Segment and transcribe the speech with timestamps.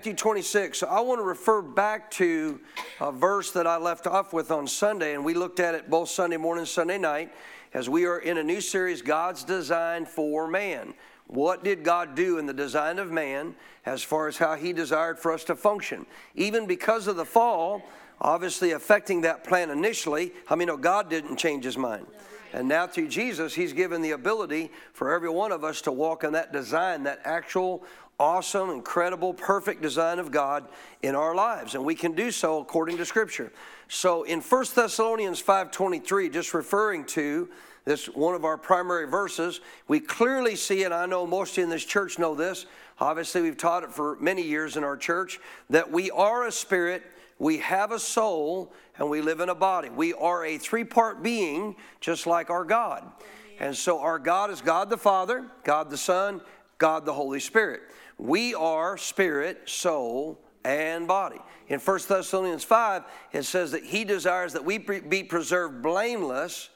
[0.00, 0.78] Matthew 26.
[0.78, 2.58] So I want to refer back to
[3.02, 6.08] a verse that I left off with on Sunday, and we looked at it both
[6.08, 7.34] Sunday morning and Sunday night
[7.74, 10.94] as we are in a new series, God's Design for Man.
[11.26, 15.18] What did God do in the design of man as far as how He desired
[15.18, 16.06] for us to function?
[16.34, 17.82] Even because of the fall,
[18.22, 22.06] obviously affecting that plan initially, I mean, no, God didn't change His mind.
[22.54, 26.24] And now through Jesus, He's given the ability for every one of us to walk
[26.24, 27.84] in that design, that actual
[28.20, 30.68] awesome, incredible, perfect design of God
[31.02, 31.74] in our lives.
[31.74, 33.50] And we can do so according to Scripture.
[33.88, 37.48] So in 1 Thessalonians 5.23, just referring to
[37.86, 41.84] this one of our primary verses, we clearly see, and I know most in this
[41.84, 42.66] church know this,
[43.00, 47.02] obviously we've taught it for many years in our church, that we are a spirit,
[47.38, 49.88] we have a soul, and we live in a body.
[49.88, 53.10] We are a three part being, just like our God.
[53.58, 56.42] And so our God is God the Father, God the Son,
[56.76, 57.80] God the Holy Spirit.
[58.20, 61.40] We are spirit, soul, and body.
[61.68, 66.68] In 1 Thessalonians 5, it says that he desires that we be preserved blameless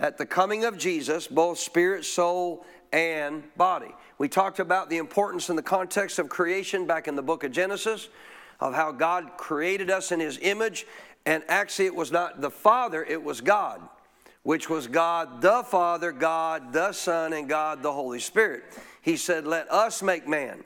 [0.00, 3.94] at the coming of Jesus, both spirit, soul, and body.
[4.18, 7.52] We talked about the importance in the context of creation back in the book of
[7.52, 8.08] Genesis,
[8.58, 10.86] of how God created us in his image,
[11.24, 13.80] and actually it was not the Father, it was God,
[14.42, 18.64] which was God the Father, God the Son, and God the Holy Spirit.
[19.02, 20.64] He said, Let us make man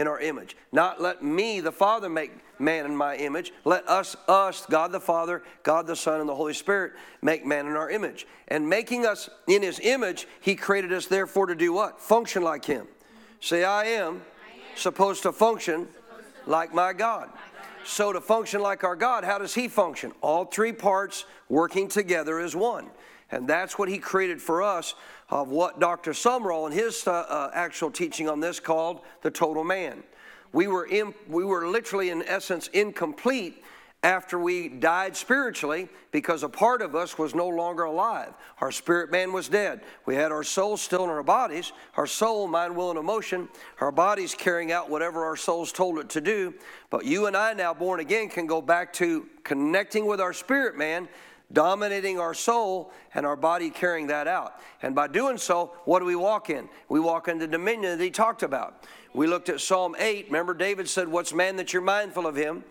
[0.00, 0.56] in our image.
[0.72, 3.52] Not let me, the Father, make man in my image.
[3.66, 7.66] Let us, us, God the Father, God the Son, and the Holy Spirit, make man
[7.66, 8.26] in our image.
[8.48, 12.00] And making us in his image, he created us therefore to do what?
[12.00, 12.86] Function like him.
[13.40, 14.22] Say, I am
[14.74, 15.86] supposed to function
[16.46, 17.28] like my God.
[17.84, 20.12] So, to function like our God, how does he function?
[20.22, 22.86] All three parts working together as one.
[23.30, 24.94] And that's what he created for us
[25.30, 26.12] of what Dr.
[26.12, 30.02] Sumrall and his uh, uh, actual teaching on this called the total man.
[30.52, 33.62] We were, in, we were literally, in essence, incomplete
[34.02, 38.32] after we died spiritually because a part of us was no longer alive.
[38.60, 39.82] Our spirit man was dead.
[40.06, 43.48] We had our soul still in our bodies, our soul, mind, will, and emotion,
[43.80, 46.54] our bodies carrying out whatever our souls told it to do.
[46.88, 50.76] But you and I, now born again, can go back to connecting with our spirit
[50.76, 51.08] man
[51.52, 54.60] dominating our soul and our body carrying that out.
[54.82, 56.68] And by doing so, what do we walk in?
[56.88, 58.84] We walk in the dominion that he talked about.
[59.14, 60.26] We looked at Psalm 8.
[60.26, 62.64] Remember, David said, What's man that you're mindful of him?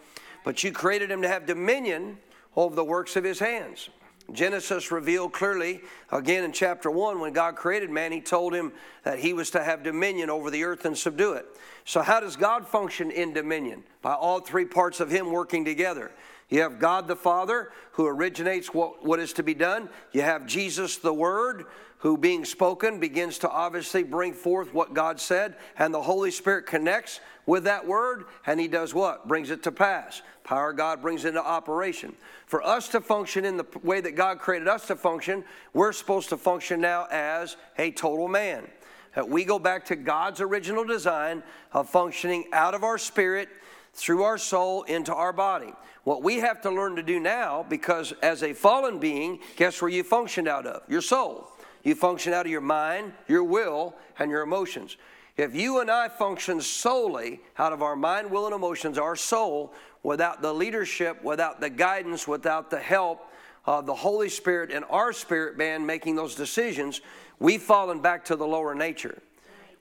[0.45, 2.17] But you created him to have dominion
[2.55, 3.89] over the works of his hands.
[4.33, 5.81] Genesis revealed clearly,
[6.11, 8.71] again in chapter 1, when God created man, he told him
[9.03, 11.45] that he was to have dominion over the earth and subdue it.
[11.85, 13.83] So, how does God function in dominion?
[14.01, 16.11] By all three parts of him working together.
[16.49, 19.89] You have God the Father who originates what, what is to be done.
[20.11, 21.65] You have Jesus the Word
[21.99, 25.55] who, being spoken, begins to obviously bring forth what God said.
[25.77, 29.27] And the Holy Spirit connects with that Word and He does what?
[29.27, 30.21] Brings it to pass.
[30.43, 32.15] Power God brings into operation.
[32.47, 35.43] For us to function in the way that God created us to function,
[35.73, 38.67] we're supposed to function now as a total man.
[39.13, 43.49] That we go back to God's original design of functioning out of our spirit
[43.93, 45.73] through our soul into our body.
[46.09, 49.91] What we have to learn to do now, because as a fallen being, guess where
[49.91, 50.81] you function out of?
[50.89, 51.51] Your soul.
[51.83, 54.97] You function out of your mind, your will, and your emotions.
[55.37, 59.71] If you and I function solely out of our mind, will, and emotions, our soul,
[60.01, 63.31] without the leadership, without the guidance, without the help
[63.67, 67.01] of the Holy Spirit and our spirit man making those decisions,
[67.37, 69.21] we've fallen back to the lower nature.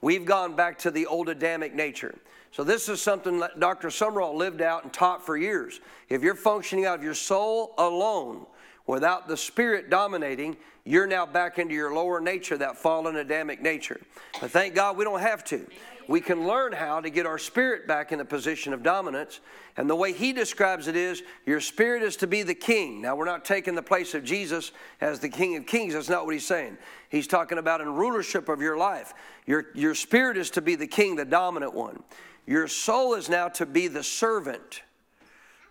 [0.02, 2.14] We've gone back to the old Adamic nature.
[2.50, 3.88] So, this is something that Dr.
[3.88, 5.80] Sumrall lived out and taught for years.
[6.08, 8.46] If you're functioning out of your soul alone,
[8.86, 14.00] without the spirit dominating, you're now back into your lower nature, that fallen Adamic nature.
[14.40, 15.66] But thank God we don't have to.
[16.08, 19.40] We can learn how to get our spirit back in a position of dominance.
[19.76, 23.02] And the way he describes it is your spirit is to be the king.
[23.02, 24.72] Now, we're not taking the place of Jesus
[25.02, 25.92] as the king of kings.
[25.92, 26.78] That's not what he's saying.
[27.10, 29.12] He's talking about in rulership of your life.
[29.44, 32.02] Your, your spirit is to be the king, the dominant one.
[32.48, 34.80] Your soul is now to be the servant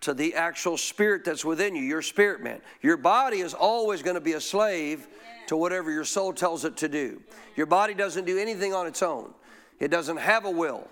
[0.02, 2.62] to the actual spirit that's within you, your spirit man.
[2.84, 5.08] Your body is always going to be a slave
[5.48, 7.20] to whatever your soul tells it to do.
[7.56, 9.34] Your body doesn't do anything on its own,
[9.80, 10.88] it doesn't have a will,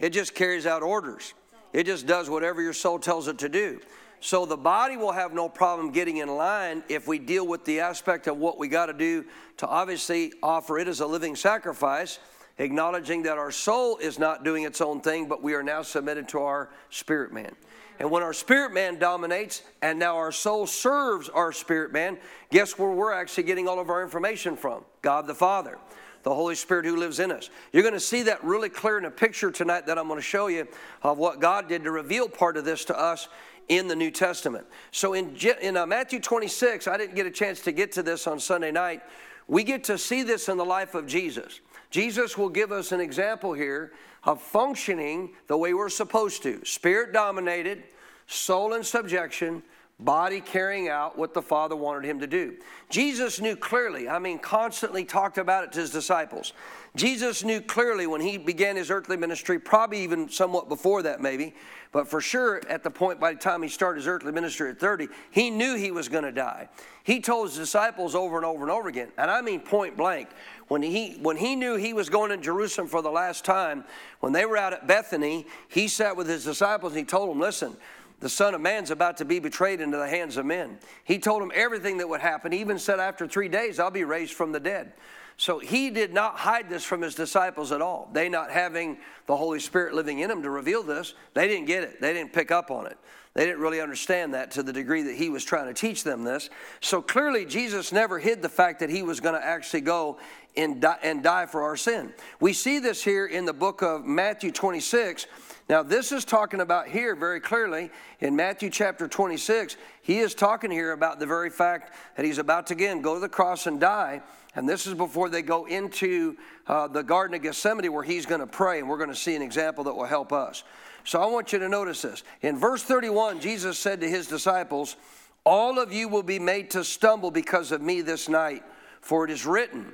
[0.00, 1.34] it just carries out orders.
[1.72, 3.80] It just does whatever your soul tells it to do.
[4.20, 7.80] So the body will have no problem getting in line if we deal with the
[7.80, 9.26] aspect of what we got to do
[9.58, 12.18] to obviously offer it as a living sacrifice,
[12.58, 16.28] acknowledging that our soul is not doing its own thing, but we are now submitted
[16.28, 17.54] to our spirit man.
[17.98, 22.18] And when our spirit man dominates and now our soul serves our spirit man,
[22.50, 24.84] guess where we're actually getting all of our information from?
[25.00, 25.78] God the Father,
[26.22, 27.48] the Holy Spirit who lives in us.
[27.72, 30.26] You're going to see that really clear in a picture tonight that I'm going to
[30.26, 30.68] show you
[31.02, 33.28] of what God did to reveal part of this to us
[33.68, 34.66] in the New Testament.
[34.90, 38.26] So in, in uh, Matthew 26, I didn't get a chance to get to this
[38.26, 39.02] on Sunday night.
[39.48, 41.60] We get to see this in the life of Jesus.
[41.90, 43.92] Jesus will give us an example here
[44.24, 47.84] of functioning the way we're supposed to spirit dominated,
[48.26, 49.62] soul in subjection,
[49.98, 52.54] body carrying out what the Father wanted him to do.
[52.90, 56.52] Jesus knew clearly, I mean, constantly talked about it to his disciples.
[56.96, 61.54] Jesus knew clearly when he began his earthly ministry, probably even somewhat before that, maybe,
[61.92, 64.78] but for sure at the point by the time he started his earthly ministry at
[64.78, 66.68] 30, he knew he was going to die.
[67.02, 70.28] He told his disciples over and over and over again, and I mean point blank,
[70.68, 73.84] when he, when he knew he was going to Jerusalem for the last time,
[74.20, 77.38] when they were out at Bethany, he sat with his disciples and he told them,
[77.38, 77.76] Listen,
[78.18, 80.78] the Son of Man's about to be betrayed into the hands of men.
[81.04, 82.50] He told them everything that would happen.
[82.50, 84.92] He even said, After three days, I'll be raised from the dead.
[85.38, 88.08] So he did not hide this from his disciples at all.
[88.12, 91.82] They not having the Holy Spirit living in them to reveal this, they didn't get
[91.82, 92.00] it.
[92.00, 92.96] They didn't pick up on it.
[93.34, 96.24] They didn't really understand that to the degree that he was trying to teach them
[96.24, 96.48] this.
[96.80, 100.16] So clearly, Jesus never hid the fact that he was going to actually go
[100.56, 102.12] and die, and die for our sin.
[102.40, 105.26] We see this here in the book of Matthew 26
[105.68, 109.76] now, this is talking about here very clearly in Matthew chapter 26.
[110.00, 113.20] He is talking here about the very fact that he's about to again go to
[113.20, 114.22] the cross and die.
[114.54, 116.36] And this is before they go into
[116.68, 118.78] uh, the Garden of Gethsemane where he's going to pray.
[118.78, 120.62] And we're going to see an example that will help us.
[121.02, 122.22] So I want you to notice this.
[122.42, 124.96] In verse 31, Jesus said to his disciples,
[125.44, 128.62] All of you will be made to stumble because of me this night,
[129.00, 129.92] for it is written,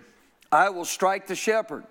[0.52, 1.84] I will strike the shepherd,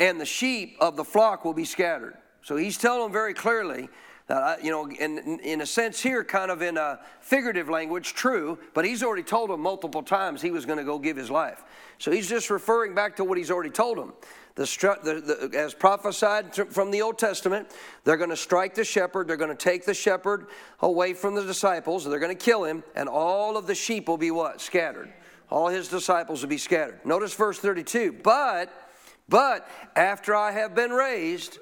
[0.00, 2.16] and the sheep of the flock will be scattered.
[2.42, 3.88] So he's telling them very clearly
[4.26, 8.12] that, I, you know, in, in a sense here, kind of in a figurative language,
[8.12, 11.30] true, but he's already told them multiple times he was going to go give his
[11.30, 11.62] life.
[11.98, 14.12] So he's just referring back to what he's already told them.
[14.56, 14.64] The,
[15.04, 17.68] the, the, as prophesied from the Old Testament,
[18.04, 20.46] they're going to strike the shepherd, they're going to take the shepherd
[20.80, 24.16] away from the disciples, they're going to kill him, and all of the sheep will
[24.16, 24.60] be what?
[24.60, 25.12] Scattered.
[25.50, 27.00] All his disciples will be scattered.
[27.04, 28.16] Notice verse 32.
[28.22, 28.72] But,
[29.28, 31.58] but after I have been raised,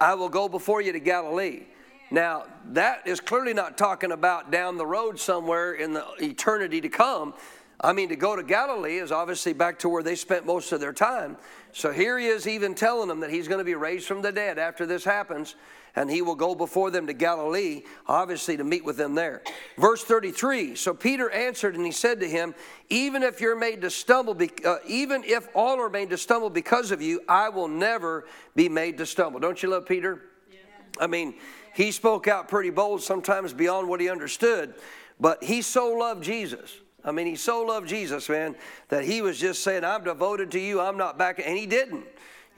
[0.00, 1.64] I will go before you to Galilee.
[2.10, 6.88] Now, that is clearly not talking about down the road somewhere in the eternity to
[6.88, 7.34] come.
[7.80, 10.80] I mean, to go to Galilee is obviously back to where they spent most of
[10.80, 11.36] their time.
[11.72, 14.30] So here he is even telling them that he's going to be raised from the
[14.30, 15.56] dead after this happens
[15.94, 19.42] and he will go before them to Galilee, obviously to meet with them there.
[19.76, 22.54] Verse 33 So Peter answered and he said to him,
[22.88, 26.90] Even if you're made to stumble, uh, even if all are made to stumble because
[26.90, 29.40] of you, I will never be made to stumble.
[29.40, 30.22] Don't you love Peter?
[30.50, 30.58] Yeah.
[31.00, 31.34] I mean,
[31.74, 34.74] he spoke out pretty bold, sometimes beyond what he understood,
[35.20, 36.74] but he so loved Jesus.
[37.04, 38.54] I mean, he so loved Jesus, man,
[38.88, 41.40] that he was just saying, I'm devoted to you, I'm not back.
[41.44, 42.06] And he didn't.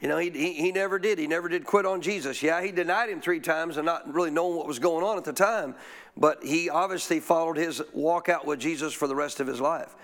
[0.01, 1.17] You know, he, he, he, never did.
[1.17, 2.43] He never did quit on Jesus.
[2.43, 5.23] Yeah, he denied him three times and not really knowing what was going on at
[5.23, 5.75] the time,
[6.17, 9.95] but he obviously followed his walk out with Jesus for the rest of his life.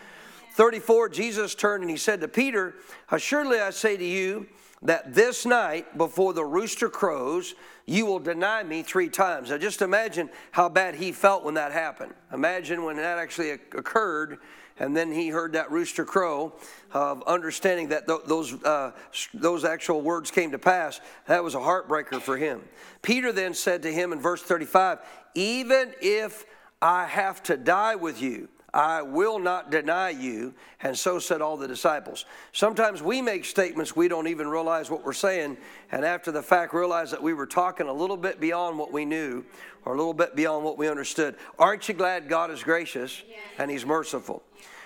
[0.53, 2.75] 34, Jesus turned and he said to Peter,
[3.09, 4.47] Assuredly I say to you
[4.81, 7.53] that this night before the rooster crows,
[7.85, 9.49] you will deny me three times.
[9.49, 12.13] Now just imagine how bad he felt when that happened.
[12.33, 14.39] Imagine when that actually occurred
[14.79, 16.53] and then he heard that rooster crow
[16.93, 18.91] of understanding that th- those, uh,
[19.33, 20.99] those actual words came to pass.
[21.27, 22.61] That was a heartbreaker for him.
[23.01, 24.99] Peter then said to him in verse 35
[25.35, 26.45] Even if
[26.81, 30.53] I have to die with you, I will not deny you.
[30.81, 32.25] And so said all the disciples.
[32.53, 35.57] Sometimes we make statements we don't even realize what we're saying,
[35.91, 39.05] and after the fact realize that we were talking a little bit beyond what we
[39.05, 39.43] knew
[39.85, 41.35] or a little bit beyond what we understood.
[41.57, 43.23] Aren't you glad God is gracious
[43.57, 44.43] and He's merciful?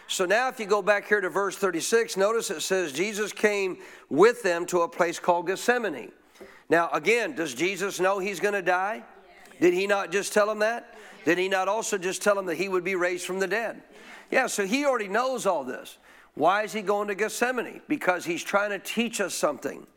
[0.07, 3.77] So now, if you go back here to verse 36, notice it says Jesus came
[4.09, 6.11] with them to a place called Gethsemane.
[6.69, 9.03] Now, again, does Jesus know he's going to die?
[9.59, 10.95] Did he not just tell him that?
[11.25, 13.81] Did he not also just tell him that he would be raised from the dead?
[14.29, 15.97] Yeah, so he already knows all this.
[16.35, 17.81] Why is he going to Gethsemane?
[17.87, 19.87] Because he's trying to teach us something.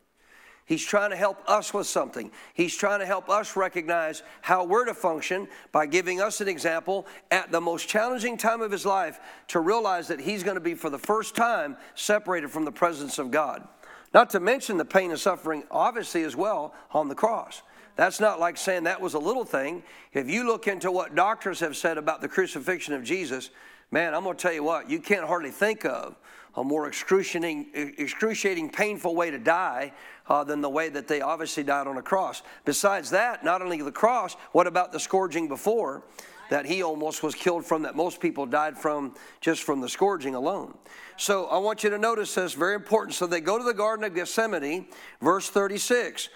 [0.69, 2.31] He's trying to help us with something.
[2.53, 7.07] He's trying to help us recognize how we're to function by giving us an example
[7.31, 10.75] at the most challenging time of his life to realize that he's going to be,
[10.75, 13.67] for the first time, separated from the presence of God.
[14.13, 17.63] Not to mention the pain and suffering, obviously, as well, on the cross.
[17.97, 19.83] That's not like saying that was a little thing.
[20.13, 23.49] If you look into what doctors have said about the crucifixion of Jesus,
[23.91, 26.15] man, I'm going to tell you what, you can't hardly think of
[26.59, 29.93] a more excruciating, excruciating painful way to die
[30.29, 32.43] uh, than the way that they obviously died on a cross.
[32.65, 36.03] Besides that, not only the cross, what about the scourging before?
[36.51, 40.35] That he almost was killed from, that most people died from just from the scourging
[40.35, 40.77] alone.
[41.17, 43.15] So I want you to notice this, very important.
[43.15, 44.87] So they go to the Garden of Gethsemane,
[45.21, 46.29] verse 36.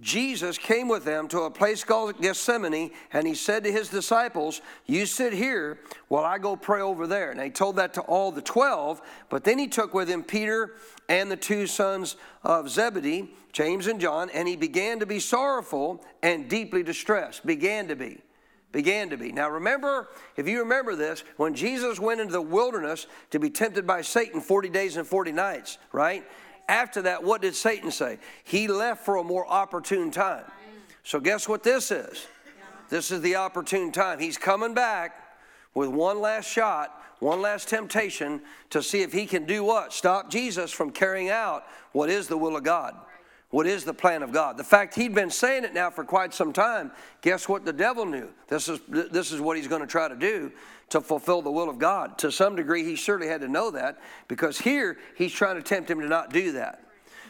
[0.00, 4.60] Jesus came with them to a place called Gethsemane, and he said to his disciples,
[4.86, 7.30] You sit here while I go pray over there.
[7.30, 10.76] And he told that to all the 12, but then he took with him Peter
[11.08, 16.04] and the two sons of Zebedee, James and John, and he began to be sorrowful
[16.22, 17.44] and deeply distressed.
[17.44, 18.22] Began to be.
[18.72, 19.32] Began to be.
[19.32, 23.86] Now remember, if you remember this, when Jesus went into the wilderness to be tempted
[23.86, 26.24] by Satan 40 days and 40 nights, right?
[26.68, 28.18] After that, what did Satan say?
[28.44, 30.44] He left for a more opportune time.
[31.04, 32.26] So, guess what this is?
[32.88, 34.18] This is the opportune time.
[34.18, 35.16] He's coming back
[35.74, 39.92] with one last shot, one last temptation to see if he can do what?
[39.92, 42.94] Stop Jesus from carrying out what is the will of God,
[43.50, 44.56] what is the plan of God.
[44.56, 46.92] The fact he'd been saying it now for quite some time,
[47.22, 48.28] guess what the devil knew?
[48.48, 50.52] This is, this is what he's going to try to do
[50.92, 52.18] to fulfill the will of God.
[52.18, 55.90] To some degree, he certainly had to know that because here he's trying to tempt
[55.90, 56.84] him to not do that.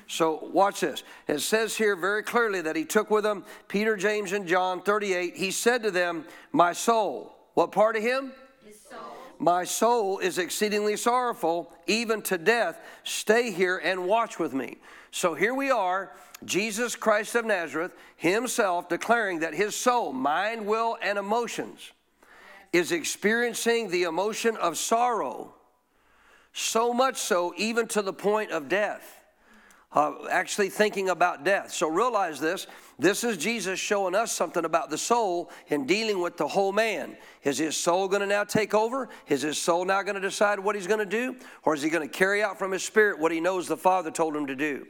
[0.08, 1.04] So watch this.
[1.28, 5.36] It says here very clearly that he took with him Peter, James, and John, 38.
[5.36, 7.36] He said to them, My soul.
[7.54, 8.32] What part of him?
[8.64, 8.98] His soul.
[9.38, 12.80] My soul is exceedingly sorrowful, even to death.
[13.04, 14.78] Stay here and watch with me.
[15.12, 16.10] So here we are,
[16.44, 21.92] Jesus Christ of Nazareth, himself declaring that his soul, mind, will, and emotions
[22.72, 25.54] is experiencing the emotion of sorrow,
[26.52, 29.20] so much so, even to the point of death.
[29.94, 31.70] Uh, actually thinking about death.
[31.70, 32.66] So realize this.
[32.98, 37.14] This is Jesus showing us something about the soul in dealing with the whole man.
[37.42, 39.10] Is his soul going to now take over?
[39.28, 41.36] Is his soul now going to decide what he's going to do?
[41.64, 44.10] Or is he going to carry out from his spirit what he knows the Father
[44.10, 44.86] told him to do?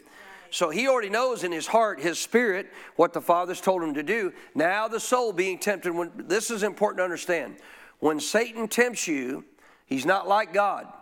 [0.52, 4.02] So he already knows in his heart, his spirit, what the Father's told him to
[4.02, 4.34] do.
[4.54, 7.56] Now the soul being tempted, when this is important to understand.
[8.00, 9.46] When Satan tempts you,
[9.86, 10.92] he's not like God.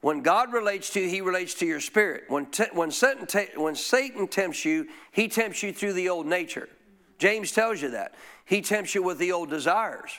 [0.00, 2.24] When God relates to you, he relates to your spirit.
[2.26, 6.68] When, te- when, Satan when Satan tempts you, he tempts you through the old nature.
[7.18, 8.14] James tells you that.
[8.44, 10.10] He tempts you with the old desires.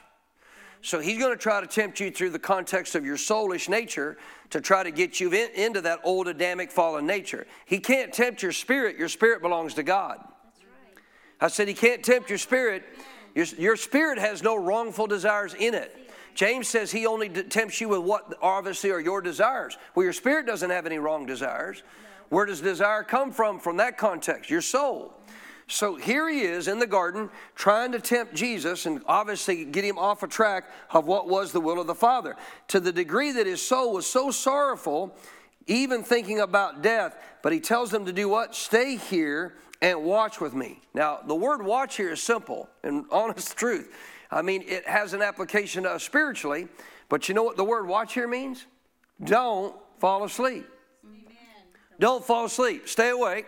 [0.81, 4.17] So he's going to try to tempt you through the context of your soulish nature
[4.49, 7.45] to try to get you in, into that old Adamic fallen nature.
[7.65, 8.97] He can't tempt your spirit.
[8.97, 10.17] Your spirit belongs to God.
[10.19, 11.03] Right.
[11.39, 12.83] I said he can't tempt your spirit.
[13.35, 15.97] Your, your spirit has no wrongful desires in it.
[16.33, 19.77] James says he only tempts you with what obviously are your desires.
[19.95, 21.83] Well, your spirit doesn't have any wrong desires.
[22.29, 24.49] Where does desire come from from that context?
[24.49, 25.13] Your soul.
[25.71, 29.97] So here he is in the garden trying to tempt Jesus and obviously get him
[29.97, 32.35] off a track of what was the will of the Father.
[32.69, 35.15] To the degree that his soul was so sorrowful,
[35.67, 38.53] even thinking about death, but he tells them to do what?
[38.53, 40.81] Stay here and watch with me.
[40.93, 43.95] Now, the word watch here is simple and honest truth.
[44.29, 46.67] I mean, it has an application to us spiritually,
[47.07, 48.65] but you know what the word watch here means?
[49.23, 50.65] Don't fall asleep.
[51.05, 51.33] Amen.
[51.97, 52.89] Don't fall asleep.
[52.89, 53.45] Stay awake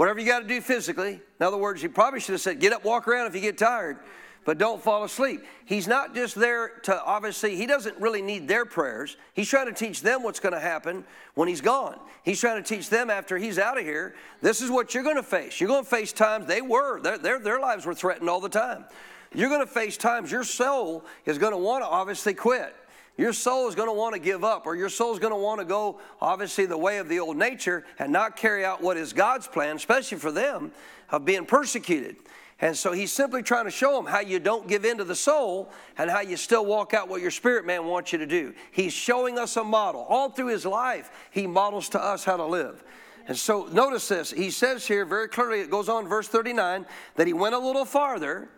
[0.00, 1.20] whatever you got to do physically.
[1.38, 3.58] In other words, he probably should have said, get up, walk around if you get
[3.58, 3.98] tired,
[4.46, 5.44] but don't fall asleep.
[5.66, 9.18] He's not just there to obviously, he doesn't really need their prayers.
[9.34, 11.04] He's trying to teach them what's going to happen
[11.34, 12.00] when he's gone.
[12.24, 15.16] He's trying to teach them after he's out of here, this is what you're going
[15.16, 15.60] to face.
[15.60, 18.48] You're going to face times, they were, their, their, their lives were threatened all the
[18.48, 18.86] time.
[19.34, 22.74] You're going to face times your soul is going to want to obviously quit.
[23.20, 25.38] Your soul is going to want to give up, or your soul is going to
[25.38, 28.96] want to go, obviously, the way of the old nature and not carry out what
[28.96, 30.72] is God's plan, especially for them,
[31.10, 32.16] of being persecuted.
[32.62, 35.14] And so he's simply trying to show them how you don't give in to the
[35.14, 38.54] soul and how you still walk out what your spirit man wants you to do.
[38.72, 40.06] He's showing us a model.
[40.08, 42.82] All through his life, he models to us how to live.
[43.28, 44.30] And so notice this.
[44.30, 46.86] He says here very clearly, it goes on, verse 39,
[47.16, 48.48] that he went a little farther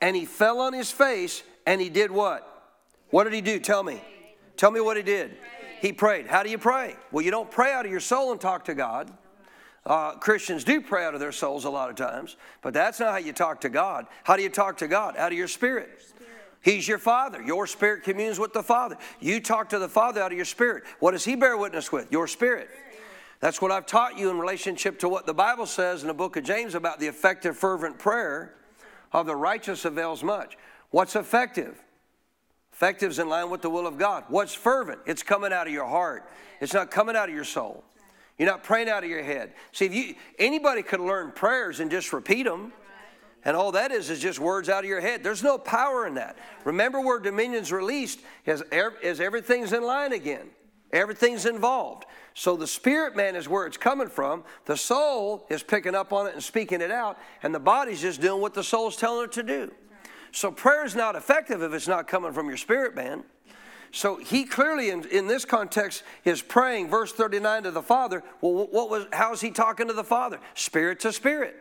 [0.00, 2.53] and he fell on his face and he did what?
[3.14, 3.60] What did he do?
[3.60, 4.02] Tell me.
[4.56, 5.36] Tell me what he did.
[5.80, 6.26] He prayed.
[6.26, 6.96] How do you pray?
[7.12, 9.08] Well, you don't pray out of your soul and talk to God.
[9.86, 13.12] Uh, Christians do pray out of their souls a lot of times, but that's not
[13.12, 14.08] how you talk to God.
[14.24, 15.16] How do you talk to God?
[15.16, 15.90] Out of your spirit.
[16.60, 17.40] He's your Father.
[17.40, 18.96] Your spirit communes with the Father.
[19.20, 20.82] You talk to the Father out of your spirit.
[20.98, 22.10] What does He bear witness with?
[22.10, 22.68] Your spirit.
[23.38, 26.36] That's what I've taught you in relationship to what the Bible says in the book
[26.36, 28.56] of James about the effective, fervent prayer
[29.12, 30.58] of the righteous avails much.
[30.90, 31.80] What's effective?
[32.74, 34.24] Effective's in line with the will of God.
[34.26, 34.98] What's fervent?
[35.06, 36.28] It's coming out of your heart.
[36.60, 37.84] It's not coming out of your soul.
[38.36, 39.52] You're not praying out of your head.
[39.70, 42.72] See, if you anybody could learn prayers and just repeat them,
[43.44, 45.22] and all that is is just words out of your head.
[45.22, 46.36] There's no power in that.
[46.64, 48.64] Remember where dominion's released is,
[49.02, 50.48] is everything's in line again.
[50.92, 52.06] Everything's involved.
[52.34, 54.42] So the spirit man is where it's coming from.
[54.64, 58.20] The soul is picking up on it and speaking it out, and the body's just
[58.20, 59.70] doing what the soul's telling it to do.
[60.34, 63.22] So prayer is not effective if it's not coming from your spirit man.
[63.92, 68.24] So he clearly, in, in this context, is praying, verse 39, to the Father.
[68.40, 70.40] Well, what was, how's he talking to the Father?
[70.54, 71.54] Spirit to spirit.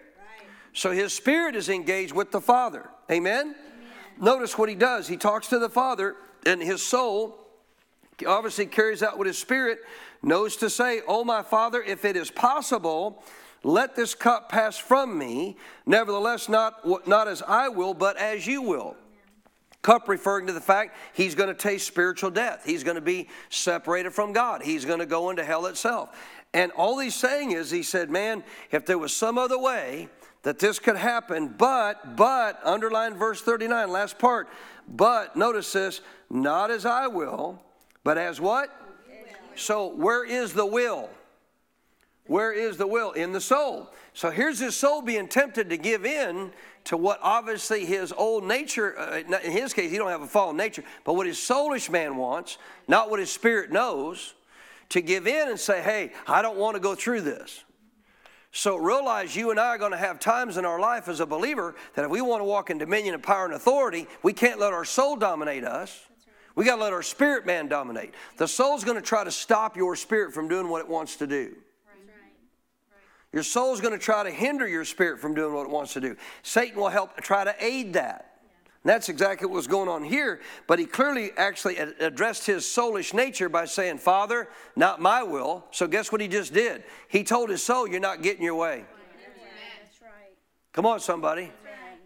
[0.74, 2.90] So his spirit is engaged with the Father.
[3.12, 3.42] Amen?
[3.42, 3.56] Amen?
[4.20, 5.08] Notice what he does.
[5.08, 7.38] He talks to the Father, and his soul
[8.26, 9.82] obviously carries out what his spirit
[10.24, 13.24] knows to say, Oh, my Father, if it is possible,
[13.64, 15.58] let this cup pass from me.
[15.86, 18.96] Nevertheless, not, not as I will, but as you will.
[19.82, 22.64] Cup referring to the fact he's going to taste spiritual death.
[22.66, 24.62] He's going to be separated from God.
[24.62, 26.18] He's going to go into hell itself.
[26.54, 30.08] And all he's saying is, he said, Man, if there was some other way,
[30.44, 34.50] that this could happen, but, but, underline verse 39, last part,
[34.88, 37.62] but, notice this, not as I will,
[38.04, 38.70] but as what?
[39.56, 41.10] So, where is the will?
[42.28, 43.12] Where is the will?
[43.12, 43.92] In the soul.
[44.14, 46.52] So, here's his soul being tempted to give in
[46.86, 50.58] to what obviously his old nature, uh, in his case, he don't have a fallen
[50.58, 54.34] nature, but what his soulish man wants, not what his spirit knows,
[54.90, 57.64] to give in and say, hey, I don't want to go through this.
[58.52, 61.26] So realize you and I are going to have times in our life as a
[61.26, 64.60] believer that if we want to walk in dominion and power and authority, we can't
[64.60, 66.06] let our soul dominate us.
[66.56, 68.14] We got to let our spirit man dominate.
[68.38, 71.26] The soul's going to try to stop your spirit from doing what it wants to
[71.26, 71.56] do.
[73.34, 76.02] Your soul's going to try to hinder your spirit from doing what it wants to
[76.02, 76.16] do.
[76.44, 78.30] Satan will help try to aid that.
[78.84, 80.42] And that's exactly what was going on here.
[80.68, 85.66] But he clearly actually addressed his soulish nature by saying, Father, not my will.
[85.72, 86.84] So guess what he just did?
[87.08, 88.86] He told his soul, You're not getting your way.
[90.74, 91.52] Come on, somebody.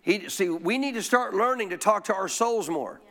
[0.02, 3.02] He, see, we need to start learning to talk to our souls more.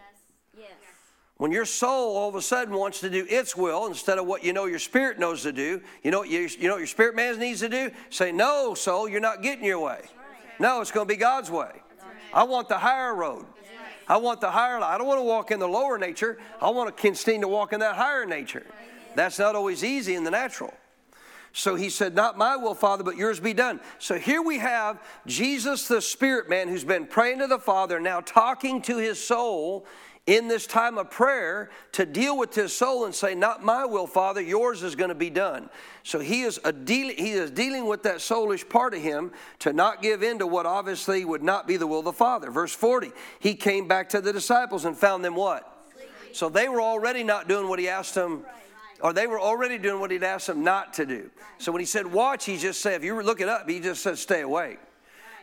[1.39, 4.43] When your soul all of a sudden wants to do its will instead of what
[4.43, 6.87] you know your spirit knows to do, you know what you, you know what your
[6.87, 7.91] spirit man needs to do?
[8.09, 10.01] Say, No, soul, you're not getting your way.
[10.59, 11.71] No, it's going to be God's way.
[12.33, 13.45] I want the higher road.
[14.09, 14.79] I want the higher.
[14.79, 16.39] I don't want to walk in the lower nature.
[16.61, 18.67] I want to continue to walk in that higher nature.
[19.15, 20.73] That's not always easy in the natural.
[21.53, 23.81] So he said, Not my will, Father, but yours be done.
[23.99, 28.21] So here we have Jesus, the Spirit man, who's been praying to the Father, now
[28.21, 29.87] talking to his soul
[30.27, 34.07] in this time of prayer to deal with his soul and say, Not my will,
[34.07, 35.71] Father, yours is going to be done.
[36.03, 39.73] So he is, a deal, he is dealing with that soulish part of him to
[39.73, 42.51] not give in to what obviously would not be the will of the Father.
[42.51, 45.73] Verse 40, he came back to the disciples and found them what?
[46.33, 48.45] So they were already not doing what he asked them,
[49.01, 51.31] or they were already doing what he'd asked them not to do.
[51.59, 54.03] So when he said watch, he just said, if you look it up, he just
[54.03, 54.79] said stay awake.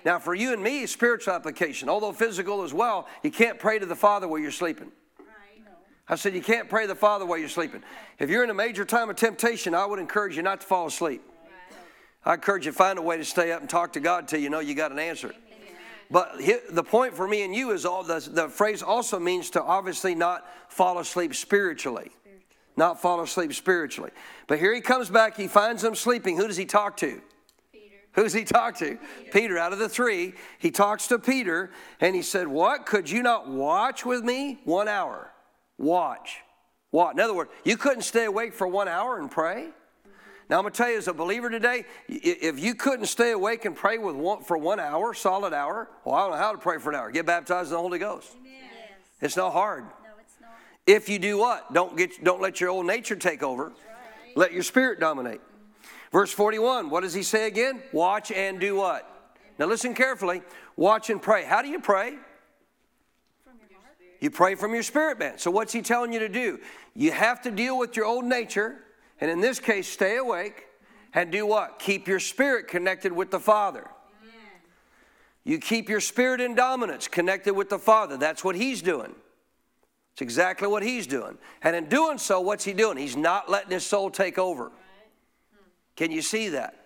[0.05, 3.85] Now, for you and me, spiritual application, although physical as well, you can't pray to
[3.85, 4.91] the Father while you're sleeping.
[6.07, 7.81] I said, you can't pray to the Father while you're sleeping.
[8.19, 10.87] If you're in a major time of temptation, I would encourage you not to fall
[10.87, 11.23] asleep.
[12.25, 14.39] I encourage you to find a way to stay up and talk to God until
[14.39, 15.33] you know you got an answer.
[16.11, 16.37] But
[16.69, 20.13] the point for me and you is all the, the phrase also means to obviously
[20.13, 22.11] not fall asleep spiritually.
[22.75, 24.11] Not fall asleep spiritually.
[24.47, 26.37] But here he comes back, he finds them sleeping.
[26.37, 27.21] Who does he talk to?
[28.13, 28.97] Who's he talk to?
[28.97, 29.31] Peter.
[29.31, 29.57] Peter.
[29.57, 32.85] Out of the three, he talks to Peter and he said, What?
[32.85, 35.31] Could you not watch with me one hour?
[35.77, 36.37] Watch.
[36.91, 37.13] What?
[37.15, 39.69] In other words, you couldn't stay awake for one hour and pray?
[40.49, 43.65] Now, I'm going to tell you, as a believer today, if you couldn't stay awake
[43.65, 46.57] and pray with one, for one hour, solid hour, well, I don't know how to
[46.57, 47.09] pray for an hour.
[47.09, 48.35] Get baptized in the Holy Ghost.
[48.43, 48.53] Yes.
[49.21, 49.85] It's not hard.
[49.85, 50.51] No, it's not.
[50.85, 51.73] If you do what?
[51.73, 53.69] Don't, get, don't let your old nature take over.
[53.69, 53.73] Right.
[54.35, 55.41] Let your spirit dominate.
[56.13, 57.81] Verse 41, what does he say again?
[57.91, 59.09] Watch and do what?
[59.57, 60.43] Now listen carefully.
[60.77, 61.43] Watch and pray.
[61.43, 62.17] How do you pray?
[64.21, 65.39] You pray from your spirit man.
[65.39, 66.59] So what's he telling you to do?
[66.95, 68.75] You have to deal with your old nature,
[69.19, 70.67] and in this case, stay awake
[71.15, 71.79] and do what?
[71.79, 73.89] Keep your spirit connected with the Father.
[75.43, 78.17] You keep your spirit in dominance connected with the Father.
[78.17, 79.15] That's what he's doing.
[80.13, 81.39] It's exactly what he's doing.
[81.63, 82.97] And in doing so, what's he doing?
[82.97, 84.71] He's not letting his soul take over.
[85.95, 86.83] Can you see that?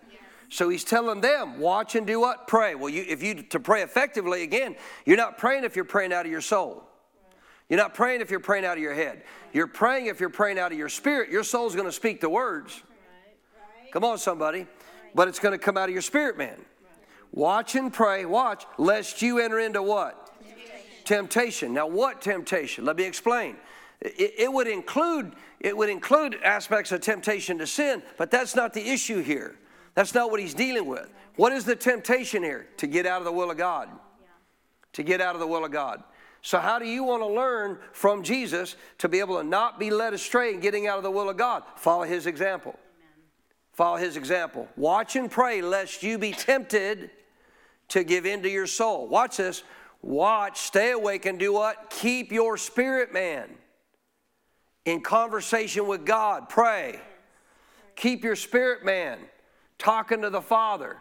[0.50, 2.46] So he's telling them, watch and do what?
[2.46, 2.74] Pray.
[2.74, 6.24] Well, you, if you to pray effectively, again, you're not praying if you're praying out
[6.24, 6.84] of your soul.
[7.68, 9.24] You're not praying if you're praying out of your head.
[9.52, 11.30] You're praying if you're praying out of your spirit.
[11.30, 12.82] Your soul's going to speak the words.
[13.92, 14.66] Come on, somebody.
[15.14, 16.58] But it's going to come out of your spirit, man.
[17.32, 20.30] Watch and pray, watch, lest you enter into what?
[20.38, 21.04] Temptation.
[21.04, 21.74] temptation.
[21.74, 22.86] Now, what temptation?
[22.86, 23.56] Let me explain.
[24.00, 28.72] It, it, would include it would include aspects of temptation to sin, but that's not
[28.72, 29.56] the issue here.
[29.94, 31.12] That's not what he's dealing with.
[31.34, 32.68] What is the temptation here?
[32.76, 33.88] To get out of the will of God.
[34.92, 36.02] To get out of the will of God.
[36.42, 39.90] So, how do you want to learn from Jesus to be able to not be
[39.90, 41.64] led astray in getting out of the will of God?
[41.76, 42.78] Follow his example.
[43.72, 44.68] Follow his example.
[44.76, 47.10] Watch and pray lest you be tempted
[47.88, 49.08] to give in to your soul.
[49.08, 49.64] Watch this.
[50.00, 51.90] Watch, stay awake, and do what?
[51.90, 53.48] Keep your spirit man
[54.84, 56.48] in conversation with God.
[56.48, 56.98] Pray.
[57.96, 59.18] Keep your spirit man
[59.78, 60.98] talking to the Father.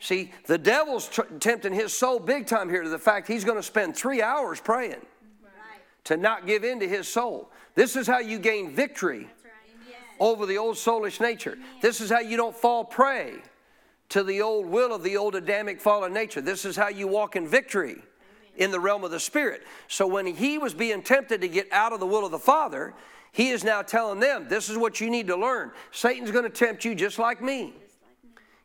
[0.00, 3.58] See, the devil's t- tempting his soul big time here to the fact he's going
[3.58, 5.80] to spend three hours praying right.
[6.04, 7.50] to not give in to his soul.
[7.74, 9.94] This is how you gain victory right.
[10.18, 11.58] over the old soulish nature.
[11.82, 13.34] This is how you don't fall prey
[14.08, 16.40] to the old will of the old Adamic fallen nature.
[16.40, 18.02] This is how you walk in victory
[18.56, 19.62] in the realm of the Spirit.
[19.86, 22.94] So when he was being tempted to get out of the will of the Father,
[23.32, 25.70] he is now telling them, This is what you need to learn.
[25.90, 27.74] Satan's going to tempt you just like me.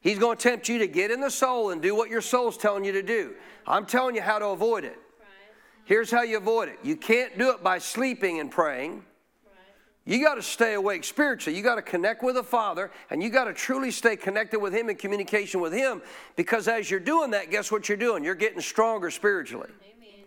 [0.02, 2.58] He's going to tempt you to get in the soul and do what your soul's
[2.58, 3.34] telling you to do.
[3.66, 4.98] I'm telling you how to avoid it.
[5.86, 9.04] Here's how you avoid it you can't do it by sleeping and praying.
[10.08, 11.58] You got to stay awake spiritually.
[11.58, 14.72] You got to connect with the Father, and you got to truly stay connected with
[14.72, 16.04] Him in communication with Him.
[16.36, 18.24] Because as you're doing that, guess what you're doing?
[18.24, 19.72] You're getting stronger spiritually.
[19.98, 20.26] Amen.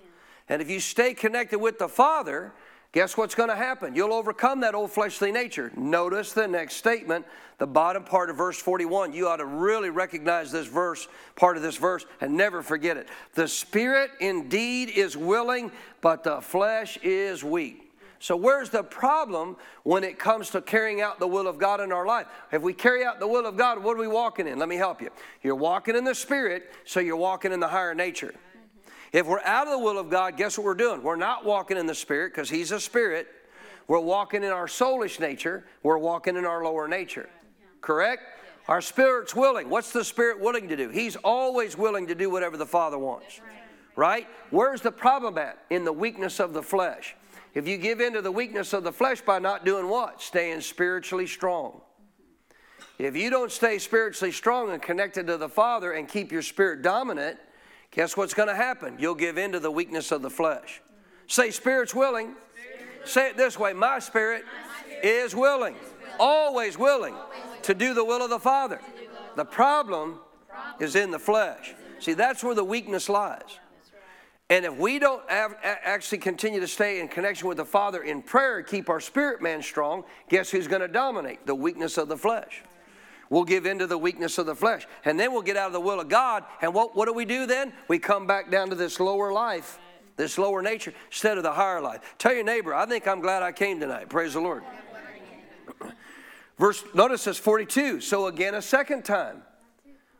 [0.49, 2.53] And if you stay connected with the Father,
[2.93, 3.95] guess what's going to happen?
[3.95, 5.71] You'll overcome that old fleshly nature.
[5.77, 7.27] Notice the next statement,
[7.59, 9.13] the bottom part of verse 41.
[9.13, 13.09] You ought to really recognize this verse, part of this verse, and never forget it.
[13.35, 17.89] The spirit indeed is willing, but the flesh is weak.
[18.21, 21.93] So, where's the problem when it comes to carrying out the will of God in
[21.93, 22.27] our life?
[22.51, 24.59] If we carry out the will of God, what are we walking in?
[24.59, 25.11] Let me help you.
[25.43, 28.35] You're walking in the Spirit, so you're walking in the higher nature.
[29.13, 31.03] If we're out of the will of God, guess what we're doing?
[31.03, 33.29] We're not walking in the Spirit because He's a Spirit.
[33.87, 35.65] We're walking in our soulish nature.
[35.83, 37.29] We're walking in our lower nature.
[37.81, 38.23] Correct?
[38.69, 39.71] Our spirit's willing.
[39.71, 40.91] What's the Spirit willing to do?
[40.91, 43.41] He's always willing to do whatever the Father wants.
[43.97, 44.29] Right?
[44.51, 45.59] Where's the problem at?
[45.71, 47.17] In the weakness of the flesh.
[47.55, 50.21] If you give in to the weakness of the flesh by not doing what?
[50.21, 51.81] Staying spiritually strong.
[52.99, 56.83] If you don't stay spiritually strong and connected to the Father and keep your spirit
[56.83, 57.39] dominant,
[57.91, 58.97] guess what's going to happen?
[58.99, 60.81] You'll give in to the weakness of the flesh.
[61.27, 62.35] Say, Spirit's willing.
[63.05, 64.45] Say it this way My spirit,
[65.03, 65.77] is willing,
[66.19, 67.15] always willing
[67.63, 68.81] to do the will of the Father.
[69.37, 70.19] The problem
[70.81, 71.75] is in the flesh.
[72.01, 73.59] See, that's where the weakness lies.
[74.51, 78.63] And if we don't actually continue to stay in connection with the Father in prayer,
[78.63, 81.47] keep our spirit man strong, guess who's going to dominate?
[81.47, 82.63] The weakness of the flesh.
[83.31, 84.87] We'll give into the weakness of the flesh.
[85.05, 86.45] And then we'll get out of the will of God.
[86.63, 87.73] And what, what do we do then?
[87.87, 89.79] We come back down to this lower life,
[90.17, 92.01] this lower nature, instead of the higher life.
[92.19, 94.09] Tell your neighbor, I think I'm glad I came tonight.
[94.09, 94.63] Praise the Lord.
[96.59, 98.01] Verse, notice this 42.
[98.01, 99.43] So again, a second time.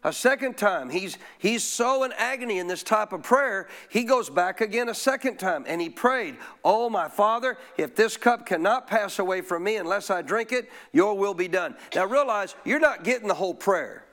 [0.05, 4.31] A second time, he's, he's so in agony in this type of prayer, he goes
[4.31, 8.87] back again a second time and he prayed, Oh, my Father, if this cup cannot
[8.87, 11.75] pass away from me unless I drink it, your will be done.
[11.97, 14.05] Now realize you're not getting the whole prayer.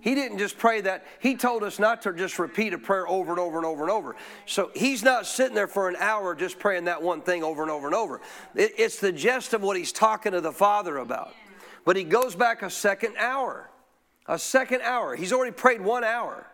[0.00, 1.06] He didn't just pray that.
[1.20, 3.90] He told us not to just repeat a prayer over and over and over and
[3.90, 4.16] over.
[4.44, 7.70] So he's not sitting there for an hour just praying that one thing over and
[7.70, 8.20] over and over.
[8.54, 11.34] it's the gist of what he's talking to the Father about.
[11.86, 13.69] But he goes back a second hour
[14.30, 15.16] a second hour.
[15.16, 16.46] He's already prayed one hour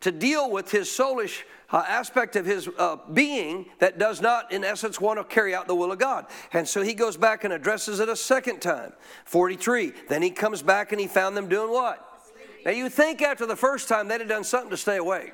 [0.00, 4.62] to deal with his soulish uh, aspect of his uh, being that does not, in
[4.62, 6.26] essence, want to carry out the will of God.
[6.52, 8.92] And so he goes back and addresses it a second time.
[9.24, 9.94] 43.
[10.08, 12.02] Then he comes back and he found them doing what?
[12.64, 15.32] Now you think after the first time they'd have done something to stay awake.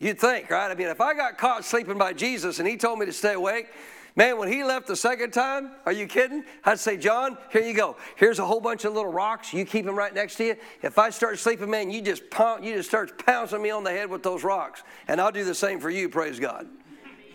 [0.00, 0.70] You'd think, right?
[0.70, 3.34] I mean, if I got caught sleeping by Jesus and he told me to stay
[3.34, 3.68] awake,
[4.16, 6.44] Man, when he left the second time, are you kidding?
[6.64, 7.96] I'd say, John, here you go.
[8.14, 9.52] Here's a whole bunch of little rocks.
[9.52, 10.56] You keep them right next to you.
[10.82, 12.22] If I start sleeping, man, you just
[12.62, 14.84] you just start pouncing me on the head with those rocks.
[15.08, 16.68] And I'll do the same for you, praise God.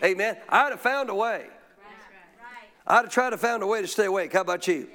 [0.02, 0.38] Amen.
[0.48, 1.48] I'd have found a way.
[2.86, 4.32] I'd have tried to find a way to stay awake.
[4.32, 4.88] How about you?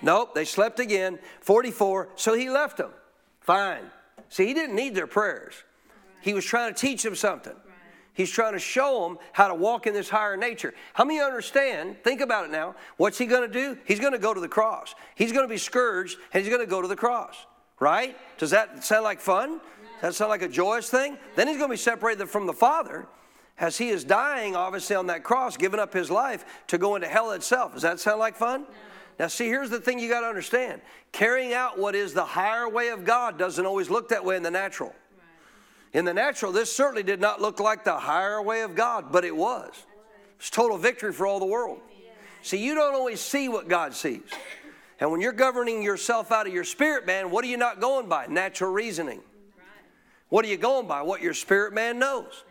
[0.00, 1.18] Nope, they slept again.
[1.40, 2.10] 44.
[2.14, 2.90] So he left them.
[3.40, 3.90] Fine.
[4.28, 5.54] See, he didn't need their prayers.
[6.20, 7.54] He was trying to teach them something.
[8.14, 10.74] He's trying to show them how to walk in this higher nature.
[10.92, 11.96] How many understand?
[12.04, 12.74] Think about it now.
[12.98, 13.78] What's he going to do?
[13.86, 14.94] He's going to go to the cross.
[15.14, 17.34] He's going to be scourged and he's going to go to the cross.
[17.80, 18.16] Right?
[18.38, 19.60] Does that sound like fun?
[20.00, 21.16] Does that sound like a joyous thing?
[21.36, 23.06] Then he's going to be separated from the Father
[23.58, 27.08] as he is dying, obviously, on that cross, giving up his life to go into
[27.08, 27.72] hell itself.
[27.72, 28.66] Does that sound like fun?
[29.18, 30.80] Now, see, here's the thing you got to understand
[31.12, 34.42] carrying out what is the higher way of God doesn't always look that way in
[34.42, 34.94] the natural.
[35.92, 39.24] In the natural, this certainly did not look like the higher way of God, but
[39.24, 39.70] it was.
[40.38, 41.80] It's total victory for all the world.
[42.42, 44.22] See, you don't always see what God sees.
[44.98, 48.08] And when you're governing yourself out of your spirit man, what are you not going
[48.08, 48.26] by?
[48.26, 49.20] Natural reasoning.
[50.28, 51.02] What are you going by?
[51.02, 52.44] What your spirit man knows.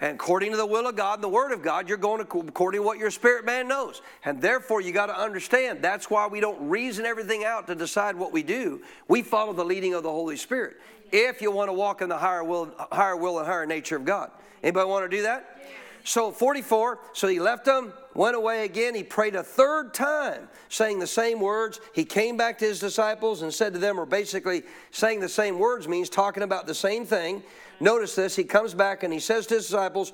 [0.00, 2.80] And according to the will of God and the Word of God, you're going according
[2.80, 4.02] to what your spirit man knows.
[4.24, 8.16] And therefore, you got to understand that's why we don't reason everything out to decide
[8.16, 8.82] what we do.
[9.06, 10.76] We follow the leading of the Holy Spirit.
[11.16, 14.04] If you want to walk in the higher will, higher will and higher nature of
[14.04, 14.32] God.
[14.64, 15.60] Anybody want to do that?
[16.02, 18.96] So 44, so he left them, went away again.
[18.96, 21.80] He prayed a third time, saying the same words.
[21.94, 25.60] He came back to his disciples and said to them, or basically saying the same
[25.60, 27.44] words means talking about the same thing.
[27.78, 28.34] Notice this.
[28.34, 30.12] He comes back and he says to his disciples,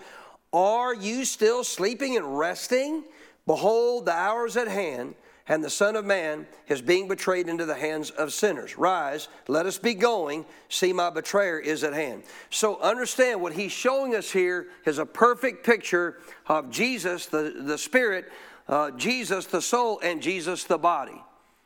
[0.52, 3.04] Are you still sleeping and resting?
[3.46, 5.14] Behold, the hour is at hand
[5.50, 8.78] and the Son of Man is being betrayed into the hands of sinners.
[8.78, 10.46] Rise, let us be going.
[10.68, 12.22] See, my betrayer is at hand.
[12.50, 17.76] So understand what he's showing us here is a perfect picture of Jesus, the, the
[17.76, 18.30] Spirit,
[18.68, 21.20] uh, Jesus, the soul, and Jesus, the body.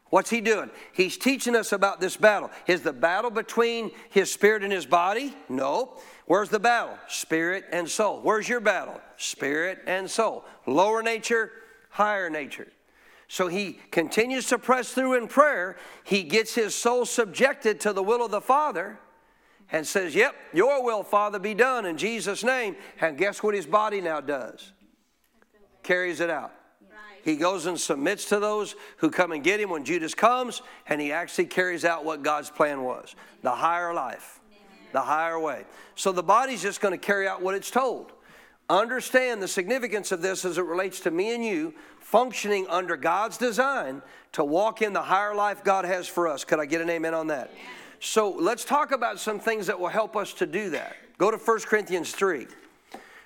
[0.09, 0.71] What's he doing?
[0.95, 2.51] He's teaching us about this battle.
[2.67, 5.37] Is the battle between his spirit and his body?
[5.51, 6.01] No.
[6.25, 6.97] Where's the battle?
[7.09, 8.21] Spirit and soul.
[8.23, 8.99] Where's your battle?
[9.19, 10.47] Spirit and soul.
[10.67, 11.53] Lower nature,
[11.91, 12.69] higher nature.
[13.29, 15.77] So he continues to press through in prayer.
[16.05, 18.99] He gets his soul subjected to the will of the Father
[19.73, 22.77] and says, Yep, your will, Father, be done in Jesus' name.
[23.01, 24.73] And guess what his body now does?
[25.83, 26.53] Carries it out.
[27.25, 31.01] He goes and submits to those who come and get him when Judas comes, and
[31.01, 34.41] he actually carries out what God's plan was the higher life,
[34.93, 35.65] the higher way.
[35.95, 38.13] So the body's just going to carry out what it's told.
[38.69, 43.39] Understand the significance of this as it relates to me and you functioning under God's
[43.39, 46.45] design to walk in the higher life God has for us.
[46.45, 47.51] Could I get an amen on that?
[47.99, 50.97] So let's talk about some things that will help us to do that.
[51.17, 52.47] Go to 1 Corinthians 3.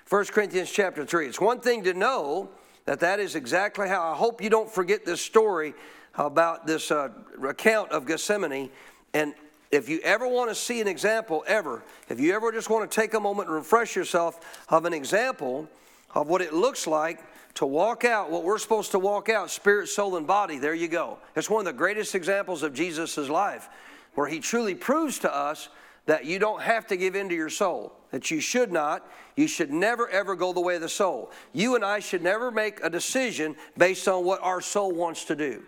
[0.07, 1.27] 1 Corinthians chapter 3.
[1.27, 2.49] It's one thing to know
[2.85, 4.13] that that is exactly how.
[4.13, 5.73] I hope you don't forget this story
[6.15, 7.09] about this uh,
[7.45, 8.69] account of Gethsemane.
[9.13, 9.33] And
[9.71, 13.01] if you ever want to see an example, ever, if you ever just want to
[13.01, 15.67] take a moment and refresh yourself of an example
[16.15, 17.19] of what it looks like
[17.55, 20.87] to walk out what we're supposed to walk out spirit, soul, and body, there you
[20.87, 21.17] go.
[21.35, 23.69] It's one of the greatest examples of Jesus' life
[24.15, 25.69] where he truly proves to us
[26.05, 29.07] that you don't have to give in to your soul, that you should not.
[29.35, 31.31] You should never, ever go the way of the soul.
[31.53, 35.35] You and I should never make a decision based on what our soul wants to
[35.35, 35.63] do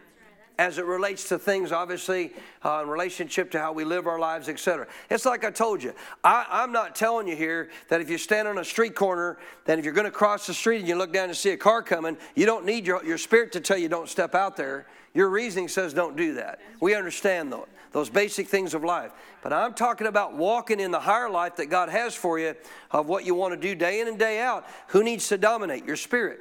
[0.62, 2.32] as it relates to things, obviously,
[2.64, 4.86] uh, in relationship to how we live our lives, etc.
[5.10, 5.92] It's like I told you.
[6.24, 9.80] I, am not telling you here that if you stand on a street corner, that
[9.80, 11.82] if you're going to cross the street and you look down and see a car
[11.82, 14.86] coming, you don't need your, your spirit to tell you don't step out there.
[15.16, 16.60] Your reasoning says don't do that.
[16.80, 19.14] We understand those, those basic things of life.
[19.42, 22.54] But I'm talking about walking in the higher life that God has for you
[22.92, 24.68] of what you want to do day in and day out.
[24.90, 25.86] Who needs to dominate?
[25.86, 26.40] Your spirit.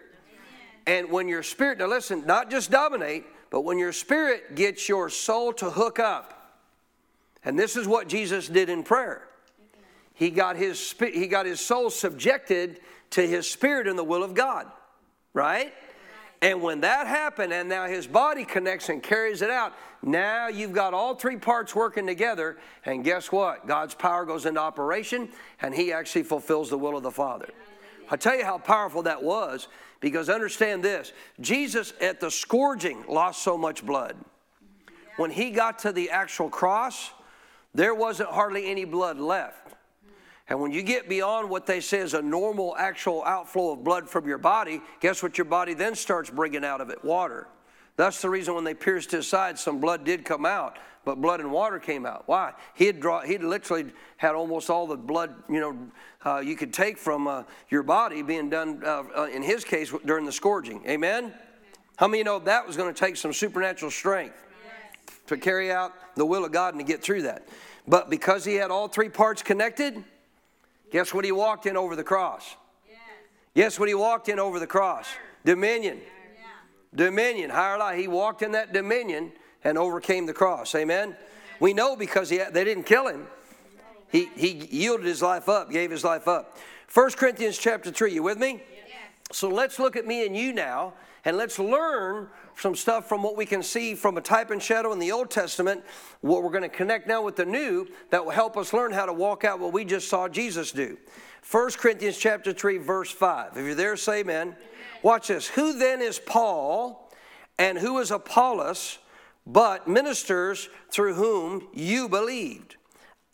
[0.87, 5.08] And when your spirit, now listen, not just dominate, but when your spirit gets your
[5.08, 6.40] soul to hook up,
[7.44, 9.26] and this is what Jesus did in prayer.
[10.14, 14.34] He got his, he got his soul subjected to his spirit and the will of
[14.34, 14.66] God,
[15.32, 15.72] right?
[16.42, 20.72] And when that happened, and now his body connects and carries it out, now you've
[20.72, 22.56] got all three parts working together.
[22.86, 23.66] And guess what?
[23.66, 25.28] God's power goes into operation,
[25.60, 27.48] and he actually fulfills the will of the Father.
[28.10, 29.68] i tell you how powerful that was
[30.00, 34.16] because understand this Jesus at the scourging lost so much blood.
[35.16, 37.12] When he got to the actual cross,
[37.74, 39.74] there wasn't hardly any blood left.
[40.48, 44.08] And when you get beyond what they say is a normal actual outflow of blood
[44.08, 47.04] from your body, guess what your body then starts bringing out of it?
[47.04, 47.46] Water.
[48.00, 51.40] That's the reason when they pierced his side, some blood did come out, but blood
[51.40, 52.22] and water came out.
[52.24, 52.54] Why?
[52.72, 55.76] He had draw, he literally had almost all the blood, you know,
[56.24, 59.92] uh, you could take from uh, your body being done, uh, uh in his case,
[60.06, 60.82] during the scourging.
[60.88, 61.24] Amen?
[61.24, 61.34] Amen.
[61.96, 64.34] How many know that was going to take some supernatural strength
[64.64, 65.18] yes.
[65.26, 67.48] to carry out the will of God and to get through that?
[67.86, 70.02] But because he had all three parts connected,
[70.90, 72.56] guess what he walked in over the cross?
[72.88, 72.98] Yes.
[73.54, 75.06] Guess what he walked in over the cross?
[75.44, 76.00] Dominion
[76.94, 77.98] dominion, higher life.
[77.98, 79.33] He walked in that dominion
[79.64, 80.74] and overcame the cross.
[80.74, 81.16] Amen.
[81.61, 83.26] We know because he, they didn't kill him.
[84.11, 86.59] He, he yielded his life up, gave his life up.
[86.92, 88.61] 1 Corinthians chapter 3, you with me?
[89.33, 93.37] So let's look at me and you now, and let's learn some stuff from what
[93.37, 95.85] we can see from a type and shadow in the Old Testament,
[96.20, 99.07] what we're going to connect now with the New that will help us learn how
[99.07, 100.98] to walk out what we just saw Jesus do.
[101.48, 103.57] 1 Corinthians chapter 3, verse 5.
[103.57, 104.57] If you're there, say amen.
[105.02, 105.48] Watch this.
[105.48, 107.10] Who then is Paul,
[107.58, 108.98] And who is Apollos
[109.46, 112.76] but ministers through whom you believed?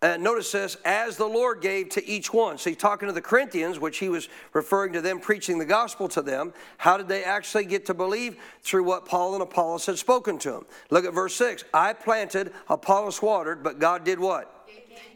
[0.02, 2.58] Uh, notice this, as the Lord gave to each one.
[2.58, 6.06] So he's talking to the Corinthians, which he was referring to them preaching the gospel
[6.08, 6.52] to them.
[6.76, 8.36] How did they actually get to believe?
[8.62, 10.66] Through what Paul and Apollos had spoken to them.
[10.90, 11.64] Look at verse 6.
[11.72, 14.55] I planted, Apollos watered, but God did what?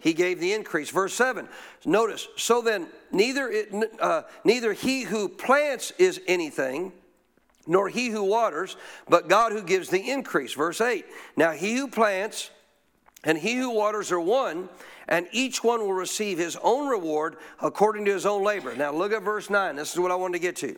[0.00, 0.90] He gave the increase.
[0.90, 1.48] Verse 7.
[1.84, 6.92] Notice, so then neither, it, uh, neither he who plants is anything,
[7.66, 8.76] nor he who waters,
[9.08, 10.54] but God who gives the increase.
[10.54, 11.04] Verse 8.
[11.36, 12.50] Now he who plants,
[13.22, 14.68] and he who waters are one,
[15.06, 18.74] and each one will receive his own reward according to his own labor.
[18.74, 19.76] Now look at verse 9.
[19.76, 20.76] This is what I wanted to get to.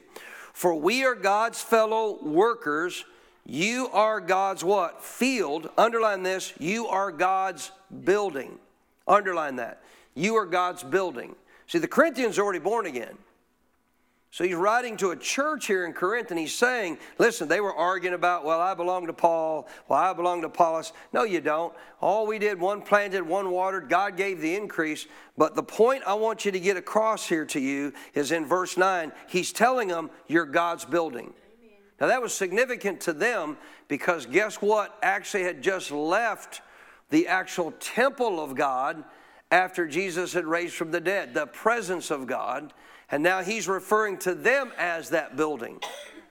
[0.52, 3.04] For we are God's fellow workers.
[3.44, 5.02] You are God's what?
[5.02, 5.70] Field.
[5.78, 6.52] Underline this.
[6.58, 7.70] You are God's
[8.04, 8.58] building.
[9.07, 9.83] Underline that.
[10.15, 11.35] You are God's building.
[11.67, 13.17] See, the Corinthians are already born again.
[14.33, 17.75] So he's writing to a church here in Corinth and he's saying, listen, they were
[17.75, 20.95] arguing about, well, I belong to Paul, well, I belong to Apollos.
[21.12, 21.75] No, you don't.
[22.01, 25.07] All we did, one planted, one watered, God gave the increase.
[25.37, 28.79] But the point I want you to get across here to you is in verse
[28.79, 31.35] 9, he's telling them, you're God's building.
[32.01, 36.62] Now that was significant to them because guess what actually had just left
[37.12, 39.05] the actual temple of God
[39.51, 42.72] after Jesus had raised from the dead, the presence of God.
[43.11, 45.79] And now he's referring to them as that building.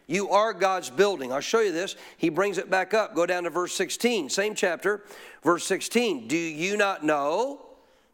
[0.08, 1.32] You are God's building.
[1.32, 1.96] I'll show you this.
[2.18, 3.14] He brings it back up.
[3.14, 5.04] Go down to verse 16, same chapter,
[5.44, 6.28] verse 16.
[6.28, 7.62] Do you not know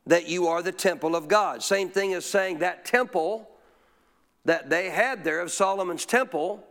[0.05, 1.63] that you are the temple of God?
[1.63, 3.49] Same thing as saying that temple
[4.43, 6.67] that they had there of Solomon's temple,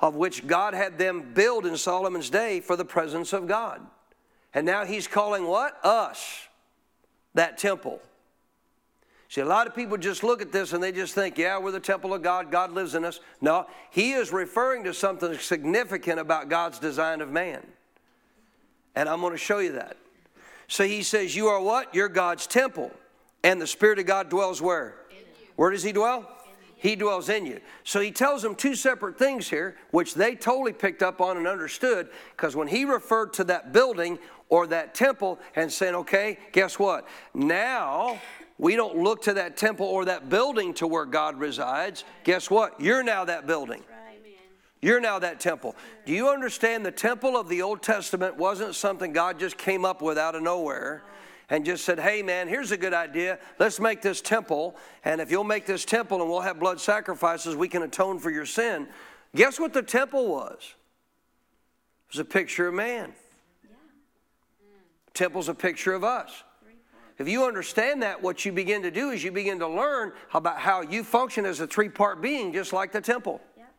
[0.00, 3.86] of which God had them build in Solomon's day for the presence of God.
[4.54, 5.78] And now he's calling what?
[5.84, 6.48] Us,
[7.34, 8.00] that temple.
[9.28, 11.70] See, a lot of people just look at this and they just think, yeah, we're
[11.70, 13.20] the temple of God, God lives in us.
[13.42, 17.66] No, he is referring to something significant about God's design of man.
[18.96, 19.98] And I'm going to show you that.
[20.66, 21.94] So he says, You are what?
[21.94, 22.90] You're God's temple.
[23.44, 24.96] And the Spirit of God dwells where?
[25.56, 26.28] Where does he dwell?
[26.76, 27.60] He dwells in you.
[27.82, 31.46] So he tells them two separate things here, which they totally picked up on and
[31.46, 36.78] understood, because when he referred to that building or that temple and saying, okay, guess
[36.78, 37.06] what?
[37.34, 38.20] Now
[38.58, 42.04] we don't look to that temple or that building to where God resides.
[42.24, 42.80] Guess what?
[42.80, 43.82] You're now that building.
[44.80, 45.74] You're now that temple.
[46.06, 50.00] Do you understand the temple of the Old Testament wasn't something God just came up
[50.00, 51.02] with out of nowhere
[51.50, 53.38] and just said, hey man, here's a good idea.
[53.58, 54.76] Let's make this temple.
[55.04, 58.30] And if you'll make this temple and we'll have blood sacrifices, we can atone for
[58.30, 58.86] your sin.
[59.34, 60.74] Guess what the temple was?
[62.08, 63.12] It was a picture of man.
[65.14, 66.44] Temple's a picture of us.
[67.18, 70.58] If you understand that, what you begin to do is you begin to learn about
[70.58, 73.40] how you function as a three part being, just like the temple.
[73.56, 73.74] Yep.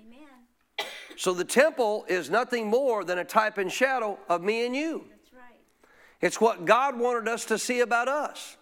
[0.00, 0.88] Amen.
[1.16, 5.04] So the temple is nothing more than a type and shadow of me and you.
[5.08, 5.60] That's right.
[6.20, 8.58] It's what God wanted us to see about us.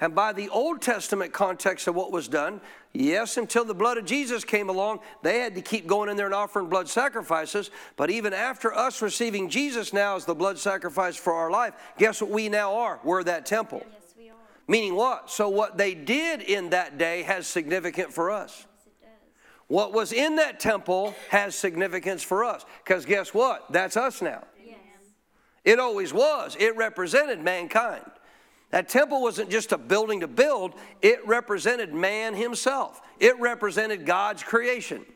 [0.00, 2.60] And by the Old Testament context of what was done,
[2.92, 6.26] yes, until the blood of Jesus came along, they had to keep going in there
[6.26, 7.70] and offering blood sacrifices.
[7.96, 12.20] But even after us receiving Jesus now as the blood sacrifice for our life, guess
[12.20, 13.00] what we now are?
[13.04, 13.84] We're that temple.
[13.90, 14.34] Yes, we are.
[14.66, 15.30] Meaning what?
[15.30, 18.66] So what they did in that day has significance for us.
[19.02, 19.10] Yes,
[19.68, 22.64] what was in that temple has significance for us.
[22.84, 23.70] Because guess what?
[23.70, 24.44] That's us now.
[24.64, 24.76] Yes.
[25.64, 26.56] It always was.
[26.58, 28.04] It represented mankind.
[28.70, 34.42] That temple wasn't just a building to build, it represented man himself, it represented God's
[34.42, 35.06] creation.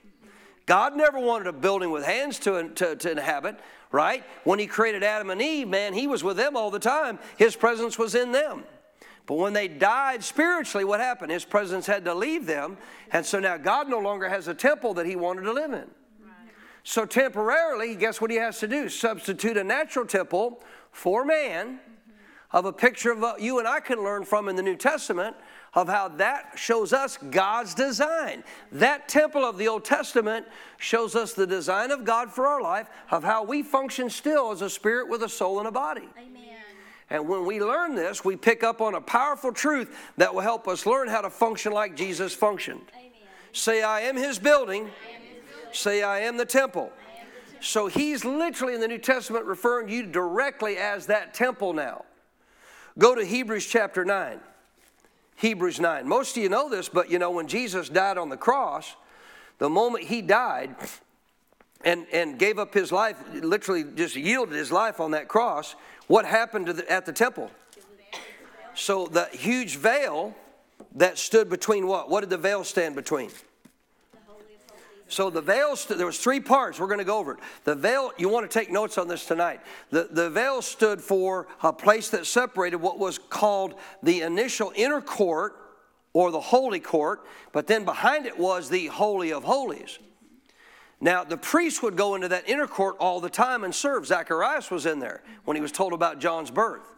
[0.64, 3.58] God never wanted a building with hands to, to, to, inhabit,
[3.90, 4.24] right?
[4.44, 7.18] When He created Adam and Eve, man, He was with them all the time.
[7.36, 8.62] His presence was in them.
[9.26, 11.32] But when they died spiritually, what happened?
[11.32, 12.76] His presence had to leave them.
[13.12, 15.90] And so now God no longer has a temple that He wanted to live in.
[16.84, 18.88] So temporarily, guess what He has to do?
[18.88, 21.80] Substitute a natural temple for man
[22.52, 25.36] of a picture of what you and I can learn from in the New Testament
[25.74, 28.44] of how that shows us God's design.
[28.72, 30.46] That temple of the Old Testament
[30.76, 34.60] shows us the design of God for our life, of how we function still as
[34.60, 36.08] a spirit with a soul and a body.
[36.18, 36.58] Amen.
[37.08, 40.68] And when we learn this, we pick up on a powerful truth that will help
[40.68, 42.82] us learn how to function like Jesus functioned.
[42.94, 43.10] Amen.
[43.52, 44.82] Say, I am his building.
[44.82, 45.72] I am his building.
[45.72, 46.90] Say, I am the temple.
[47.60, 52.04] So he's literally in the New Testament referring to you directly as that temple now.
[52.98, 54.40] Go to Hebrews chapter 9.
[55.36, 56.06] Hebrews 9.
[56.06, 58.94] Most of you know this, but you know, when Jesus died on the cross,
[59.58, 60.74] the moment he died
[61.84, 65.74] and, and gave up his life, literally just yielded his life on that cross,
[66.06, 67.50] what happened the, at the temple?
[68.74, 70.34] So the huge veil
[70.94, 72.10] that stood between what?
[72.10, 73.30] What did the veil stand between?
[75.12, 76.80] So the veil, there was three parts.
[76.80, 77.40] We're going to go over it.
[77.64, 79.60] The veil, you want to take notes on this tonight.
[79.90, 85.02] The, the veil stood for a place that separated what was called the initial inner
[85.02, 85.54] court
[86.14, 89.98] or the holy court, but then behind it was the holy of holies.
[90.98, 94.06] Now, the priest would go into that inner court all the time and serve.
[94.06, 96.90] Zacharias was in there when he was told about John's birth.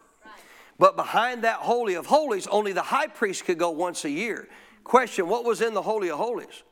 [0.79, 4.47] But behind that Holy of Holies, only the high priest could go once a year.
[4.85, 6.63] Question What was in the Holy of Holies?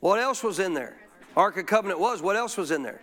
[0.00, 0.96] What else was in there?
[1.36, 2.20] Ark of Covenant was.
[2.22, 3.02] What else was in there?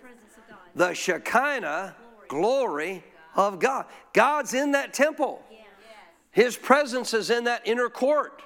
[0.75, 1.95] The Shekinah
[2.27, 3.03] glory
[3.35, 3.85] of God.
[4.13, 5.41] God's in that temple.
[6.31, 8.43] His presence is in that inner court.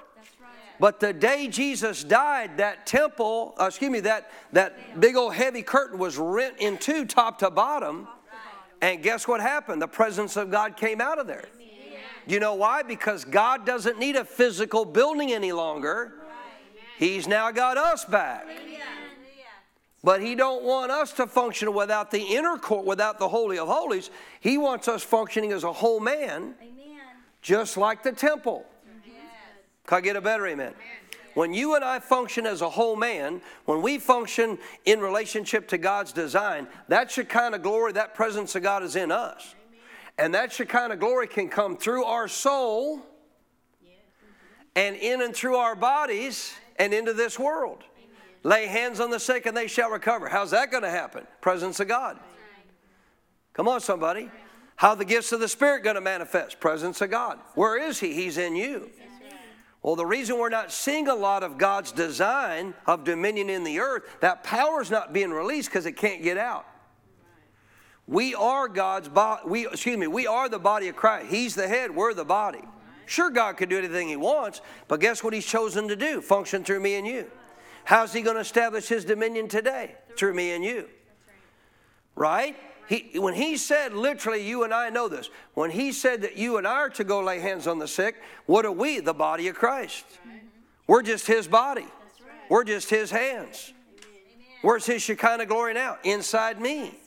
[0.80, 5.62] But the day Jesus died, that temple, uh, excuse me, that, that big old heavy
[5.62, 8.08] curtain was rent in two, top to bottom.
[8.80, 9.80] And guess what happened?
[9.80, 11.44] The presence of God came out of there.
[12.26, 12.82] You know why?
[12.82, 16.14] Because God doesn't need a physical building any longer.
[16.98, 18.46] He's now got us back.
[20.04, 23.68] But he don't want us to function without the inner court, without the holy of
[23.68, 24.10] holies.
[24.40, 26.54] He wants us functioning as a whole man,
[27.40, 28.66] just like the temple.
[29.86, 30.74] Can I get a better amen?
[31.34, 35.78] When you and I function as a whole man, when we function in relationship to
[35.78, 39.54] God's design, that of glory, that presence of God is in us.
[40.18, 43.00] And that Shekinah glory can come through our soul
[44.76, 47.84] and in and through our bodies and into this world.
[48.42, 50.28] Lay hands on the sick and they shall recover.
[50.28, 51.26] How's that going to happen?
[51.40, 52.18] Presence of God.
[53.52, 54.30] Come on, somebody.
[54.76, 56.58] How the gifts of the Spirit going to manifest?
[56.58, 57.38] Presence of God.
[57.54, 58.14] Where is He?
[58.14, 58.90] He's in you.
[59.82, 63.80] Well, the reason we're not seeing a lot of God's design of dominion in the
[63.80, 66.66] earth, that power's not being released because it can't get out.
[68.06, 69.42] We are God's body.
[69.46, 71.26] We, excuse me, we are the body of Christ.
[71.30, 72.62] He's the head, we're the body.
[73.06, 76.20] Sure, God could do anything He wants, but guess what He's chosen to do?
[76.20, 77.30] Function through me and you.
[77.84, 79.96] How's He going to establish His dominion today?
[80.16, 80.88] Through me and you.
[82.14, 82.56] Right?
[82.88, 86.58] He, when he said, literally, you and I know this, when he said that you
[86.58, 89.00] and I are to go lay hands on the sick, what are we?
[89.00, 90.04] The body of Christ.
[90.86, 91.86] We're just his body,
[92.50, 93.72] we're just his hands.
[94.62, 95.98] Where's his Shekinah glory now?
[96.04, 96.98] Inside me.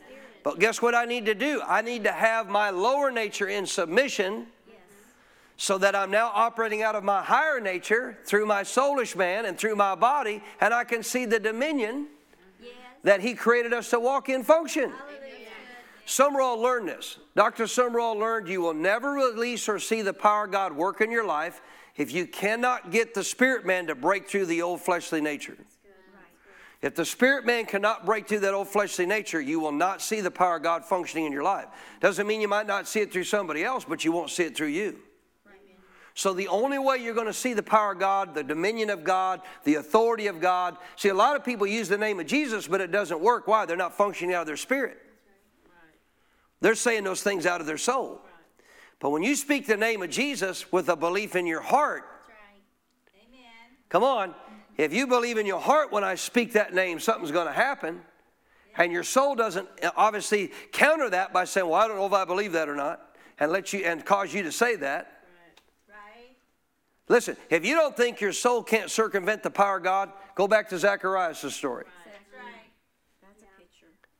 [0.43, 1.62] But guess what I need to do?
[1.66, 4.48] I need to have my lower nature in submission
[5.58, 9.58] so that I'm now operating out of my higher nature through my soulish man and
[9.58, 12.08] through my body, and I can see the dominion
[13.03, 14.91] that he created us to walk in function.
[16.06, 17.18] Sumrall learned this.
[17.36, 17.64] Dr.
[17.64, 21.26] Sumrall learned you will never release or see the power of God work in your
[21.26, 21.62] life
[21.95, 25.58] if you cannot get the spirit man to break through the old fleshly nature.
[26.82, 30.22] If the spirit man cannot break through that old fleshly nature, you will not see
[30.22, 31.66] the power of God functioning in your life.
[31.99, 34.56] Doesn't mean you might not see it through somebody else, but you won't see it
[34.56, 34.99] through you.
[36.18, 39.03] So, the only way you're going to see the power of God, the dominion of
[39.03, 40.78] God, the authority of God.
[40.95, 43.47] See, a lot of people use the name of Jesus, but it doesn't work.
[43.47, 43.66] Why?
[43.66, 44.97] They're not functioning out of their spirit.
[46.61, 48.22] They're saying those things out of their soul.
[48.99, 52.05] But when you speak the name of Jesus with a belief in your heart,
[53.89, 54.34] come on,
[54.78, 58.01] if you believe in your heart when I speak that name, something's going to happen.
[58.78, 62.13] And your soul doesn't uh, obviously counter that by saying, Well, I don't know if
[62.13, 65.14] I believe that or not, and let you and cause you to say that.
[67.08, 70.70] Listen, if you don't think your soul can't circumvent the power of God, go back
[70.70, 71.86] to Zacharias' story.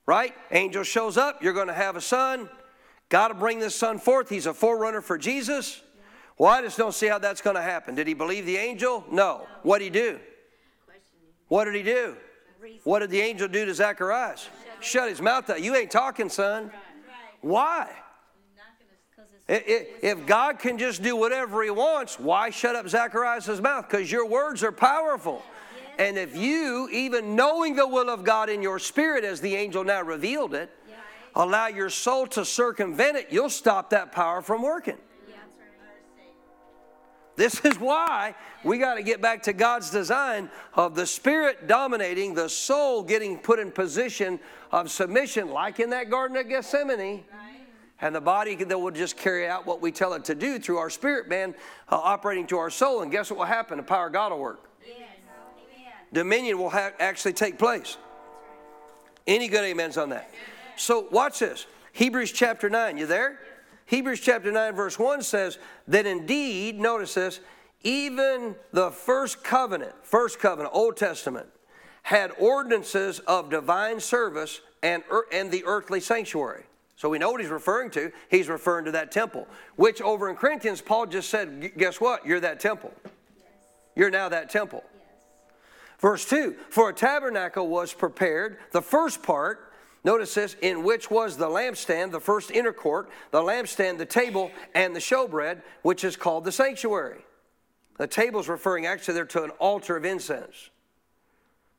[0.06, 0.36] Right?
[0.52, 2.48] Angel shows up, you're going to have a son.
[3.10, 4.30] Got to bring this son forth.
[4.30, 5.82] He's a forerunner for Jesus.
[6.38, 7.96] Well, I just don't see how that's going to happen.
[7.96, 9.04] Did he believe the angel?
[9.12, 9.48] No.
[9.64, 10.20] What did he do?
[11.48, 12.18] What did he do?
[12.84, 14.48] What did the angel do to Zacharias?
[14.80, 15.60] Shut his mouth up.
[15.60, 16.72] You ain't talking, son.
[17.42, 17.90] Why?
[19.48, 23.88] If God can just do whatever He wants, why shut up Zacharias' mouth?
[23.88, 25.44] Because your words are powerful.
[26.00, 29.84] And if you, even knowing the will of God in your spirit, as the angel
[29.84, 30.72] now revealed it,
[31.36, 34.98] allow your soul to circumvent it, you'll stop that power from working.
[37.38, 38.34] This is why
[38.64, 43.38] we got to get back to God's design of the spirit dominating, the soul getting
[43.38, 44.40] put in position
[44.72, 47.26] of submission, like in that Garden of Gethsemane
[48.02, 50.78] and the body that will just carry out what we tell it to do through
[50.78, 51.56] our spirit man
[51.90, 53.02] uh, operating to our soul.
[53.02, 53.78] And guess what will happen?
[53.78, 54.70] The power of God will work.
[54.86, 54.96] Yes.
[56.12, 57.98] Dominion will ha- actually take place.
[59.28, 60.30] Any good amens on that?
[60.76, 61.66] So watch this.
[61.94, 62.98] Hebrews chapter 9.
[62.98, 63.40] You there?
[63.86, 67.40] Hebrews chapter 9, verse 1 says that indeed, notice this,
[67.84, 71.48] even the first covenant, first covenant, Old Testament,
[72.02, 76.66] had ordinances of divine service and, and the earthly sanctuary.
[76.96, 78.12] So we know what he's referring to.
[78.30, 82.26] He's referring to that temple, which over in Corinthians, Paul just said, guess what?
[82.26, 82.94] You're that temple.
[83.04, 83.14] Yes.
[83.96, 84.84] You're now that temple.
[84.84, 85.04] Yes.
[86.00, 89.74] Verse 2 For a tabernacle was prepared, the first part,
[90.06, 94.52] notice this, in which was the lampstand, the first inner court, the lampstand, the table,
[94.74, 97.26] and the showbread, which is called the sanctuary.
[97.98, 100.70] The table is referring actually there to an altar of incense.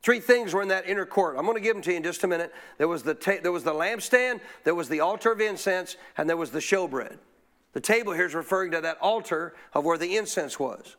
[0.01, 1.35] Three things were in that inner court.
[1.37, 2.53] I'm going to give them to you in just a minute.
[2.77, 6.29] There was the, ta- there was the lampstand, there was the altar of incense, and
[6.29, 7.17] there was the showbread.
[7.73, 10.95] The table here is referring to that altar of where the incense was.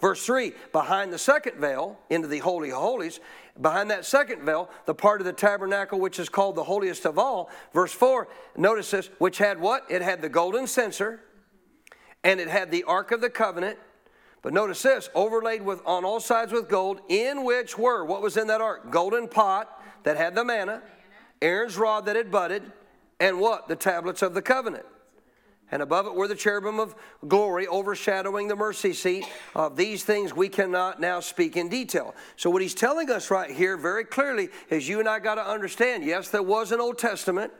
[0.00, 3.20] Verse 3 behind the second veil into the Holy of Holies,
[3.60, 7.18] behind that second veil, the part of the tabernacle which is called the holiest of
[7.18, 7.48] all.
[7.72, 8.26] Verse 4,
[8.56, 9.84] notice this, which had what?
[9.88, 11.22] It had the golden censer,
[12.24, 13.78] and it had the Ark of the Covenant.
[14.42, 18.36] But notice this, overlaid with on all sides with gold, in which were what was
[18.36, 18.90] in that ark?
[18.90, 20.82] Golden pot that had the manna,
[21.40, 22.62] Aaron's rod that had budded,
[23.20, 23.68] and what?
[23.68, 24.84] The tablets of the covenant
[25.72, 26.94] and above it were the cherubim of
[27.26, 29.24] glory overshadowing the mercy seat.
[29.54, 32.14] Of these things we cannot now speak in detail.
[32.36, 35.46] So, what he's telling us right here very clearly is you and I got to
[35.46, 37.52] understand yes, there was an Old Testament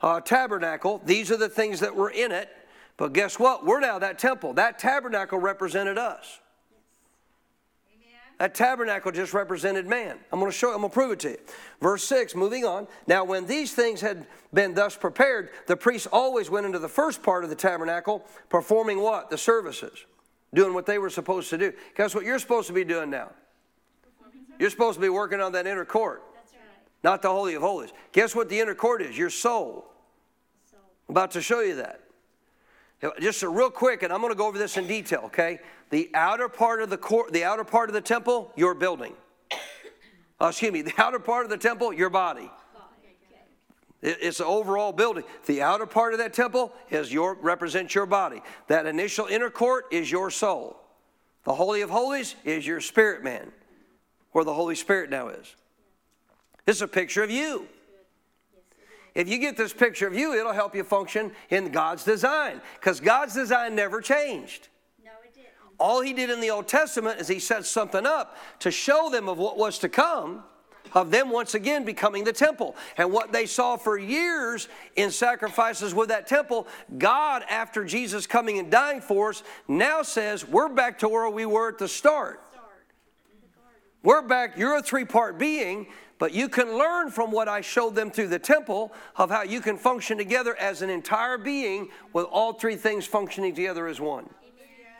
[0.00, 2.48] uh, tabernacle, these are the things that were in it,
[2.96, 3.64] but guess what?
[3.64, 4.54] We're now that temple.
[4.54, 6.40] That tabernacle represented us.
[8.38, 10.18] That tabernacle just represented man.
[10.30, 11.38] I'm going to show, I'm going to prove it to you.
[11.80, 12.86] Verse 6, moving on.
[13.06, 17.22] Now, when these things had been thus prepared, the priests always went into the first
[17.22, 19.30] part of the tabernacle, performing what?
[19.30, 20.04] The services,
[20.52, 21.72] doing what they were supposed to do.
[21.96, 23.30] Guess what you're supposed to be doing now?
[24.58, 26.60] You're supposed to be working on that inner court, right.
[27.02, 27.92] not the Holy of Holies.
[28.12, 29.16] Guess what the inner court is?
[29.16, 29.86] Your soul.
[30.70, 30.80] soul.
[31.08, 32.00] I'm about to show you that.
[33.20, 35.60] Just a real quick, and I'm going to go over this in detail, okay?
[35.90, 39.14] The outer part of the court, the outer part of the temple, your building.
[40.40, 42.50] Oh, excuse me, the outer part of the temple, your body.
[44.02, 45.24] It's an overall building.
[45.46, 48.42] The outer part of that temple is your represents your body.
[48.68, 50.78] That initial inner court is your soul.
[51.44, 53.50] The Holy of Holies is your spirit man,
[54.32, 55.54] where the Holy Spirit now is.
[56.66, 57.68] This is a picture of you.
[59.16, 63.00] If you get this picture of you, it'll help you function in God's design because
[63.00, 64.68] God's design never changed.
[65.02, 65.48] No, it didn't.
[65.78, 69.30] All he did in the Old Testament is he set something up to show them
[69.30, 70.44] of what was to come
[70.92, 72.76] of them once again becoming the temple.
[72.98, 78.58] And what they saw for years in sacrifices with that temple, God, after Jesus coming
[78.58, 82.42] and dying for us, now says, We're back to where we were at the start.
[84.02, 85.88] We're back, you're a three part being.
[86.18, 89.60] But you can learn from what I showed them through the temple of how you
[89.60, 94.24] can function together as an entire being with all three things functioning together as one.
[94.24, 94.94] Amen.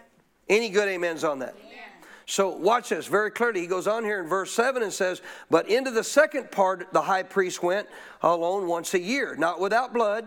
[0.48, 1.54] Any good amens on that?
[1.58, 1.86] Amen.
[2.26, 3.60] So watch this very clearly.
[3.60, 7.02] He goes on here in verse 7 and says, But into the second part the
[7.02, 7.88] high priest went
[8.20, 10.26] alone once a year, not without blood,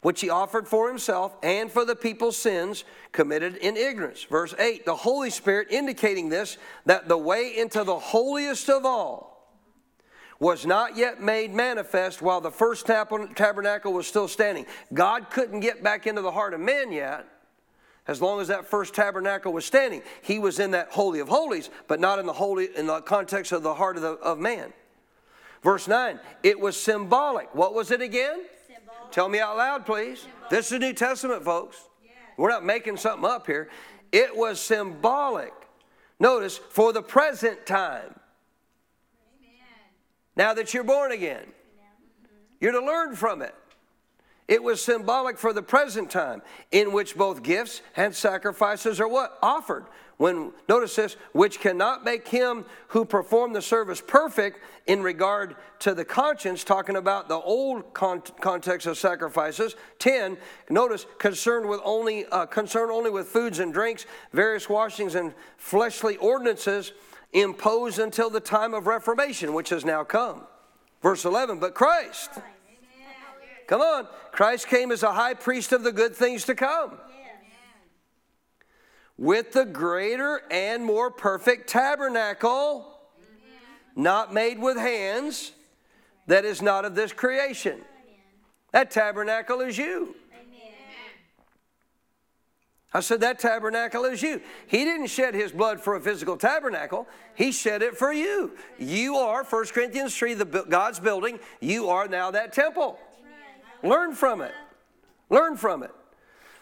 [0.00, 4.24] which he offered for himself and for the people's sins committed in ignorance.
[4.24, 9.33] Verse 8, the Holy Spirit indicating this, that the way into the holiest of all,
[10.40, 14.66] was not yet made manifest while the first tabernacle was still standing.
[14.92, 17.26] God couldn't get back into the heart of man yet.
[18.06, 21.70] As long as that first tabernacle was standing, he was in that holy of holies,
[21.88, 24.72] but not in the holy in the context of the heart of, the, of man.
[25.62, 27.54] Verse 9, it was symbolic.
[27.54, 28.42] What was it again?
[28.66, 29.10] Symbolic.
[29.10, 30.20] Tell me out loud, please.
[30.20, 30.50] Symbolic.
[30.50, 31.88] This is New Testament, folks.
[32.04, 32.12] Yes.
[32.36, 33.70] We're not making something up here.
[34.12, 35.54] It was symbolic.
[36.20, 38.14] Notice, for the present time
[40.36, 41.46] now that you're born again.
[42.60, 43.54] You're to learn from it.
[44.46, 49.38] It was symbolic for the present time in which both gifts and sacrifices are what?
[49.42, 49.86] Offered.
[50.16, 55.92] When notice this, which cannot make him who performed the service perfect in regard to
[55.92, 59.74] the conscience, talking about the old con- context of sacrifices.
[59.98, 60.36] Ten,
[60.70, 66.16] notice concerned with only uh, concerned only with foods and drinks, various washings and fleshly
[66.18, 66.92] ordinances
[67.34, 70.42] imposed until the time of Reformation, which has now come.
[71.02, 72.30] Verse 11, but Christ.
[73.66, 74.06] Come on.
[74.32, 76.92] Christ came as a high priest of the good things to come.
[79.16, 82.98] With the greater and more perfect tabernacle,
[83.94, 85.52] not made with hands,
[86.26, 87.80] that is not of this creation.
[88.72, 90.16] That tabernacle is you.
[92.94, 94.40] I said, That tabernacle is you.
[94.68, 98.52] He didn't shed his blood for a physical tabernacle, he shed it for you.
[98.78, 101.40] You are, 1 Corinthians 3, the, God's building.
[101.60, 102.98] You are now that temple.
[103.82, 104.52] Learn from it.
[105.28, 105.90] Learn from it.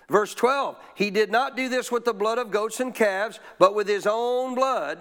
[0.08, 3.74] Verse 12, he did not do this with the blood of goats and calves, but
[3.74, 4.98] with his own blood.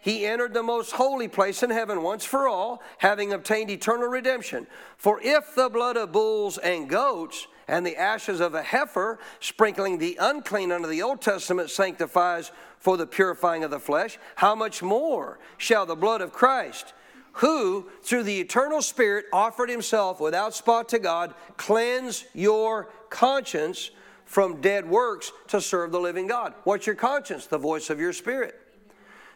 [0.00, 4.66] He entered the most holy place in heaven once for all, having obtained eternal redemption.
[4.96, 9.98] For if the blood of bulls and goats and the ashes of a heifer, sprinkling
[9.98, 14.82] the unclean under the Old Testament, sanctifies for the purifying of the flesh, how much
[14.82, 16.94] more shall the blood of Christ,
[17.32, 23.90] who through the eternal Spirit offered himself without spot to God, cleanse your conscience
[24.24, 26.54] from dead works to serve the living God?
[26.64, 27.46] What's your conscience?
[27.46, 28.60] The voice of your spirit.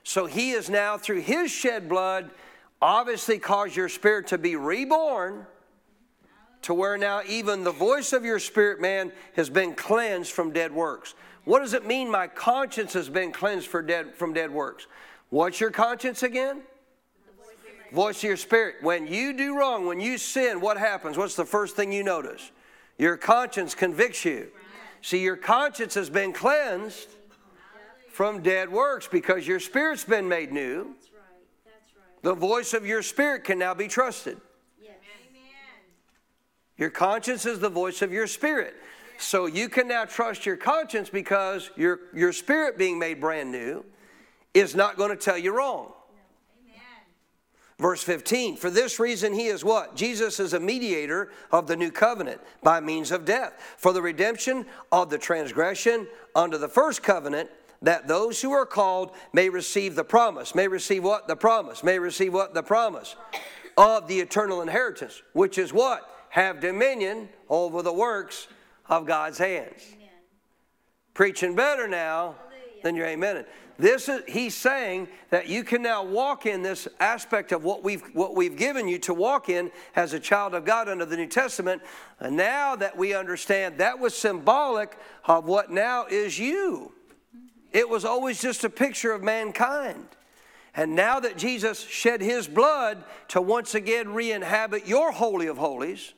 [0.03, 2.31] So he is now, through his shed blood,
[2.81, 5.47] obviously caused your spirit to be reborn
[6.63, 10.73] to where now even the voice of your spirit man has been cleansed from dead
[10.73, 11.15] works.
[11.45, 14.87] What does it mean my conscience has been cleansed for dead, from dead works?
[15.31, 16.63] What's your conscience again?
[17.93, 18.77] Voice of your spirit.
[18.83, 21.17] When you do wrong, when you sin, what happens?
[21.17, 22.53] What's the first thing you notice?
[22.99, 24.49] Your conscience convicts you.
[25.03, 27.09] See, your conscience has been cleansed
[28.09, 30.95] from dead works because your spirit's been made new.
[32.23, 34.41] The voice of your spirit can now be trusted.
[36.81, 38.75] Your conscience is the voice of your spirit.
[39.19, 43.85] So you can now trust your conscience because your, your spirit being made brand new
[44.55, 45.93] is not going to tell you wrong.
[47.79, 49.97] Verse 15, for this reason he is what?
[49.97, 54.67] Jesus is a mediator of the new covenant by means of death, for the redemption
[54.93, 57.49] of the transgression under the first covenant,
[57.81, 60.55] that those who are called may receive the promise.
[60.55, 61.27] May receive what?
[61.27, 61.83] The promise.
[61.83, 62.53] May receive what?
[62.53, 63.17] The promise
[63.79, 66.20] of the eternal inheritance, which is what?
[66.31, 68.49] Have dominion over the works
[68.89, 69.83] of God's hands.
[69.93, 70.09] Amen.
[71.13, 72.83] Preaching better now Hallelujah.
[72.83, 73.45] than your amen.
[73.79, 78.03] This is he's saying that you can now walk in this aspect of what we've
[78.13, 81.27] what we've given you to walk in as a child of God under the New
[81.27, 81.83] Testament.
[82.19, 86.93] And now that we understand that was symbolic of what now is you.
[87.35, 87.47] Mm-hmm.
[87.73, 90.07] It was always just a picture of mankind.
[90.77, 95.59] And now that Jesus shed his blood to once again re inhabit your Holy of
[95.59, 96.13] Holies,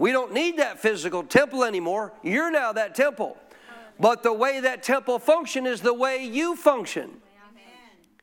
[0.00, 2.14] we don't need that physical temple anymore.
[2.22, 3.36] You're now that temple.
[4.00, 7.20] But the way that temple function is the way you function.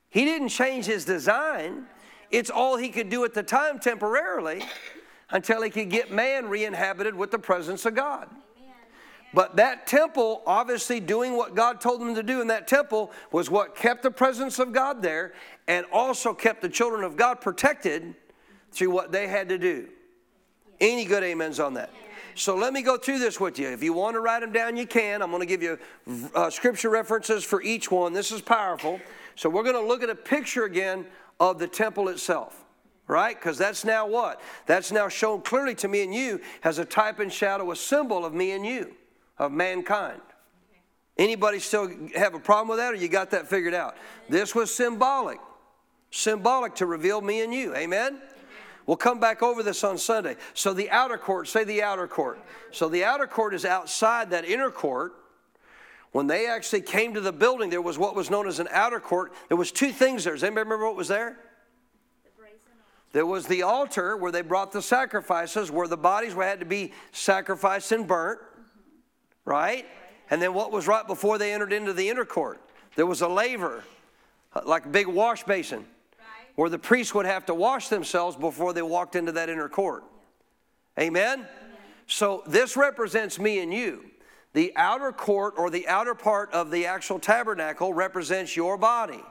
[0.10, 1.86] He didn't change his design.
[2.32, 4.64] It's all he could do at the time temporarily
[5.30, 8.28] until he could get man re inhabited with the presence of God.
[9.32, 13.52] But that temple, obviously doing what God told them to do in that temple, was
[13.52, 15.34] what kept the presence of God there
[15.68, 18.16] and also kept the children of God protected
[18.72, 19.90] through what they had to do.
[20.80, 21.92] Any good amens on that?
[22.36, 23.68] So let me go through this with you.
[23.70, 25.24] If you want to write them down, you can.
[25.24, 25.80] I'm going to give you
[26.36, 28.14] uh, scripture references for each one.
[28.14, 29.02] This is powerful.
[29.36, 31.06] So we're going to look at a picture again
[31.40, 32.64] of the temple itself,
[33.08, 33.36] right?
[33.36, 34.40] Because that's now what?
[34.68, 38.24] That's now shown clearly to me and you as a type and shadow, a symbol
[38.24, 38.94] of me and you,
[39.40, 40.22] of mankind.
[41.18, 43.96] Anybody still have a problem with that, or you got that figured out?
[44.30, 45.40] This was symbolic,
[46.12, 47.76] symbolic to reveal me and you.
[47.76, 48.22] Amen.
[48.88, 50.38] We'll come back over this on Sunday.
[50.54, 52.40] So the outer court, say the outer court.
[52.72, 55.14] So the outer court is outside that inner court.
[56.14, 59.02] When they actually came to the building, there was what was known as an outer
[59.02, 59.34] court.
[59.50, 60.34] There was two things there.
[60.34, 61.38] Does anybody remember what was there?
[63.12, 66.66] There was the altar where they brought the sacrifices, where the bodies were had to
[66.66, 68.40] be sacrificed and burnt,
[69.44, 69.86] right?
[70.30, 72.62] And then what was right before they entered into the inner court?
[72.96, 73.84] There was a laver,
[74.66, 75.86] like a big wash basin
[76.58, 80.03] where the priests would have to wash themselves before they walked into that inner court.
[80.99, 81.39] Amen?
[81.39, 81.47] Amen?
[82.08, 84.05] So this represents me and you.
[84.53, 89.22] The outer court or the outer part of the actual tabernacle represents your body.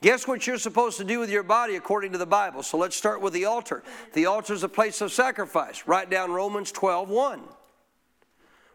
[0.00, 2.64] Guess what you're supposed to do with your body according to the Bible?
[2.64, 3.84] So let's start with the altar.
[4.14, 5.84] The altar is a place of sacrifice.
[5.86, 7.42] Write down Romans 12 1.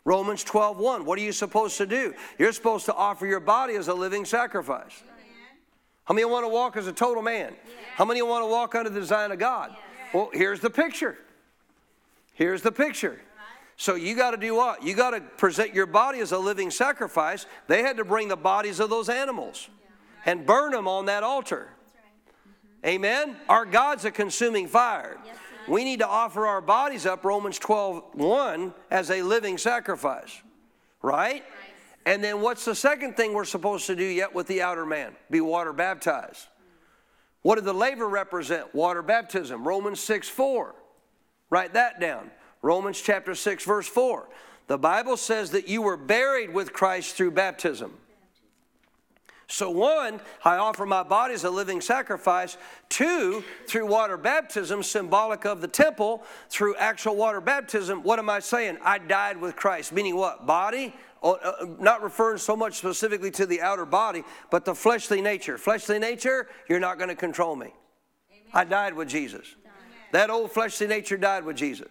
[0.06, 1.04] Romans 12 1.
[1.04, 2.14] What are you supposed to do?
[2.40, 5.04] You're supposed to offer your body as a living sacrifice.
[6.06, 7.56] How many want to walk as a total man?
[7.96, 9.76] How many want to walk under the design of God?
[10.14, 11.18] Well, here's the picture.
[12.34, 13.20] Here's the picture.
[13.78, 14.84] So you got to do what?
[14.84, 17.46] You got to present your body as a living sacrifice.
[17.68, 19.68] They had to bring the bodies of those animals
[20.26, 21.70] and burn them on that altar.
[22.86, 23.36] Amen?
[23.50, 25.18] Our God's a consuming fire.
[25.68, 30.42] We need to offer our bodies up, Romans 12 1, as a living sacrifice.
[31.02, 31.44] Right?
[32.06, 35.16] And then what's the second thing we're supposed to do yet with the outer man?
[35.32, 36.48] Be water baptized.
[37.42, 38.74] What did the laver represent?
[38.74, 39.68] Water baptism.
[39.68, 40.76] Romans 6 4.
[41.50, 42.32] Write that down.
[42.62, 44.28] Romans chapter 6, verse 4.
[44.68, 47.94] The Bible says that you were buried with Christ through baptism.
[49.48, 52.58] So, one, I offer my body as a living sacrifice.
[52.90, 58.40] Two, through water baptism, symbolic of the temple, through actual water baptism, what am I
[58.40, 58.80] saying?
[58.84, 59.94] I died with Christ.
[59.94, 60.48] Meaning what?
[60.48, 60.96] Body,
[61.26, 65.58] Oh, uh, not referring so much specifically to the outer body, but the fleshly nature.
[65.58, 67.74] Fleshly nature, you're not going to control me.
[68.32, 68.44] Amen.
[68.54, 69.56] I died with Jesus.
[69.64, 69.74] Amen.
[70.12, 71.90] That old fleshly nature died with Jesus.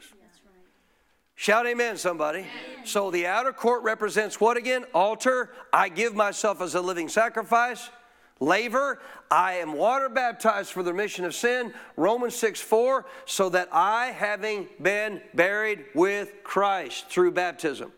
[1.35, 2.39] Shout amen, somebody.
[2.39, 2.87] Amen.
[2.87, 4.85] So the outer court represents what again?
[4.95, 5.51] Altar.
[5.72, 7.91] I give myself as a living sacrifice.
[8.39, 9.01] Laver,
[9.32, 11.74] I am water baptized for the remission of sin.
[11.97, 17.91] Romans 6 4, so that I, having been buried with Christ through baptism.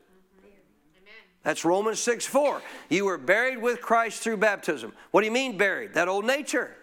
[1.46, 2.60] That's Romans 6 4.
[2.88, 4.92] You were buried with Christ through baptism.
[5.12, 5.94] What do you mean buried?
[5.94, 6.74] That old nature.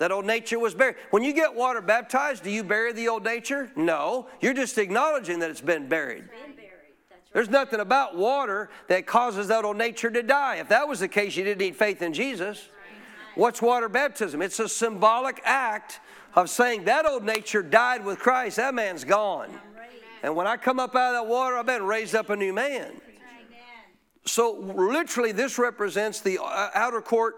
[0.00, 0.96] That old nature was buried.
[1.10, 3.70] When you get water baptized, do you bury the old nature?
[3.76, 4.26] No.
[4.40, 6.24] You're just acknowledging that it's been buried.
[7.32, 10.56] There's nothing about water that causes that old nature to die.
[10.56, 12.68] If that was the case, you didn't need faith in Jesus.
[13.36, 14.42] What's water baptism?
[14.42, 16.00] It's a symbolic act
[16.34, 18.56] of saying that old nature died with Christ.
[18.56, 19.50] That man's gone.
[20.24, 22.52] And when I come up out of that water, I've been raised up a new
[22.52, 23.00] man.
[24.26, 27.36] So, literally, this represents the uh, outer court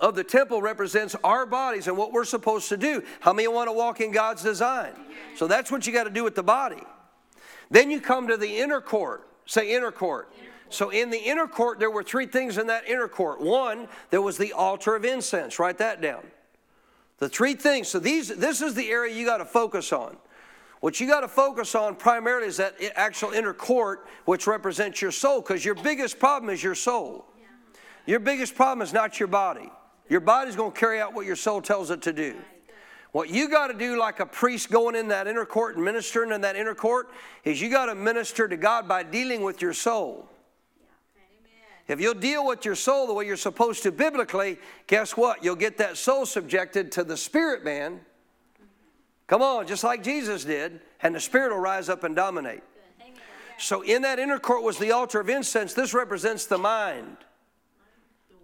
[0.00, 3.02] of the temple represents our bodies and what we're supposed to do.
[3.20, 4.92] How many want to walk in God's design?
[5.36, 6.82] So that's what you got to do with the body.
[7.70, 9.26] Then you come to the inner court.
[9.46, 10.32] Say inner court.
[10.70, 13.40] So in the inner court, there were three things in that inner court.
[13.40, 15.58] One, there was the altar of incense.
[15.58, 16.26] Write that down.
[17.18, 17.88] The three things.
[17.88, 20.16] So these, this is the area you got to focus on.
[20.82, 25.12] What you got to focus on primarily is that actual inner court, which represents your
[25.12, 27.24] soul, because your biggest problem is your soul.
[28.04, 29.70] Your biggest problem is not your body.
[30.08, 32.34] Your body's going to carry out what your soul tells it to do.
[33.12, 36.32] What you got to do, like a priest going in that inner court and ministering
[36.32, 37.10] in that inner court,
[37.44, 40.28] is you got to minister to God by dealing with your soul.
[41.86, 44.58] If you'll deal with your soul the way you're supposed to biblically,
[44.88, 45.44] guess what?
[45.44, 48.00] You'll get that soul subjected to the spirit man
[49.32, 52.62] Come on, just like Jesus did, and the Spirit will rise up and dominate.
[53.56, 55.72] So, in that inner court was the altar of incense.
[55.72, 57.16] This represents the mind.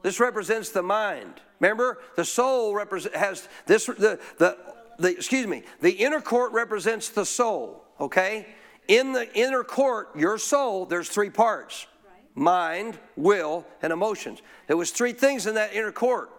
[0.01, 1.43] This represents the mind.
[1.61, 3.85] Remember, the soul represent, has this.
[3.85, 4.57] The, the
[4.99, 5.63] the excuse me.
[5.83, 7.85] The inner court represents the soul.
[8.01, 8.47] Okay.
[8.87, 10.87] In the inner court, your soul.
[10.87, 11.87] There's three parts:
[12.35, 14.41] mind, will, and emotions.
[14.69, 16.31] There was three things in that inner court.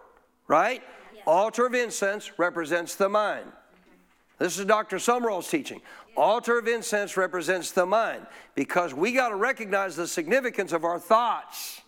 [0.48, 0.82] Right.
[1.24, 3.52] Altar of incense represents the mind.
[4.40, 4.96] This is Dr.
[4.96, 5.82] Sumrall's teaching.
[6.16, 10.98] Altar of incense represents the mind because we got to recognize the significance of our
[10.98, 11.82] thoughts,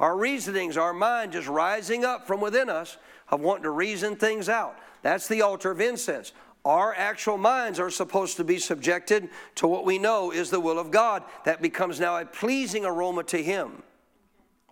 [0.00, 4.48] our reasonings, our mind just rising up from within us of wanting to reason things
[4.48, 4.76] out.
[5.02, 6.32] That's the altar of incense.
[6.64, 10.80] Our actual minds are supposed to be subjected to what we know is the will
[10.80, 11.22] of God.
[11.44, 13.84] That becomes now a pleasing aroma to Him.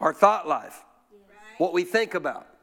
[0.00, 0.82] Our thought life,
[1.58, 2.55] what we think about.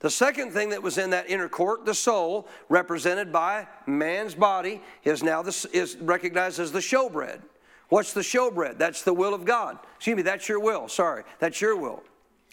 [0.00, 4.80] The second thing that was in that inner court, the soul, represented by man's body,
[5.02, 7.40] is now this is recognized as the showbread.
[7.88, 8.78] What's the showbread?
[8.78, 9.78] That's the will of God.
[9.96, 10.88] Excuse me, that's your will.
[10.88, 12.02] Sorry, that's your will.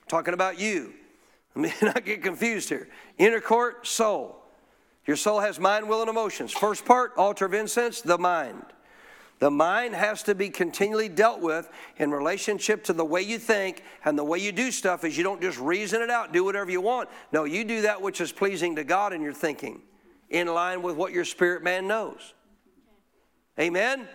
[0.08, 0.94] talking about you.
[1.56, 2.90] Let me not get confused here.
[3.18, 4.42] Inner court, soul.
[5.06, 6.52] Your soul has mind, will, and emotions.
[6.52, 8.64] First part, altar of incense, the mind.
[9.40, 13.84] The mind has to be continually dealt with in relationship to the way you think
[14.06, 16.72] and the way you do stuff is you don't just reason it out, do whatever
[16.72, 17.10] you want.
[17.34, 19.82] No, you do that which is pleasing to God in your thinking,
[20.30, 22.34] in line with what your spirit man knows.
[23.60, 24.08] Amen?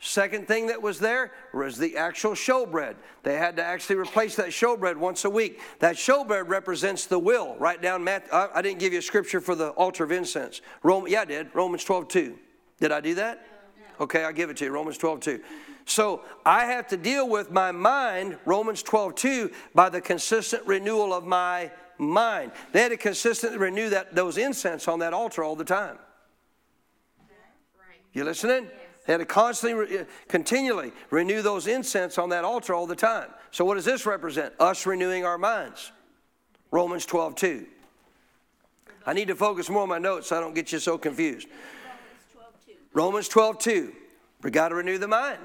[0.00, 2.96] Second thing that was there was the actual showbread.
[3.22, 5.60] They had to actually replace that showbread once a week.
[5.78, 7.56] That showbread represents the will.
[7.56, 8.26] Write down Matt.
[8.32, 10.60] I didn't give you a scripture for the altar of incense.
[10.82, 11.54] Rome, yeah, I did.
[11.54, 12.38] Romans 12, 2.
[12.80, 13.53] Did I do that?
[14.00, 14.70] Okay, I'll give it to you.
[14.70, 15.40] Romans 12, 2.
[15.86, 21.12] So I have to deal with my mind, Romans 12, 2, by the consistent renewal
[21.12, 22.52] of my mind.
[22.72, 25.98] They had to consistently renew that, those incense on that altar all the time.
[28.12, 28.68] You listening?
[29.06, 33.28] They had to constantly, continually renew those incense on that altar all the time.
[33.50, 34.54] So what does this represent?
[34.58, 35.92] Us renewing our minds.
[36.70, 37.66] Romans 12, 2.
[39.06, 41.48] I need to focus more on my notes so I don't get you so confused.
[42.94, 43.92] Romans 12, 2.
[44.42, 45.40] We got to renew the mind.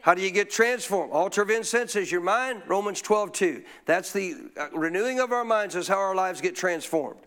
[0.00, 1.12] How do you get transformed?
[1.12, 2.62] Altar of incense is your mind.
[2.66, 3.62] Romans 12, 2.
[3.86, 7.20] That's the uh, renewing of our minds, is how our lives get transformed.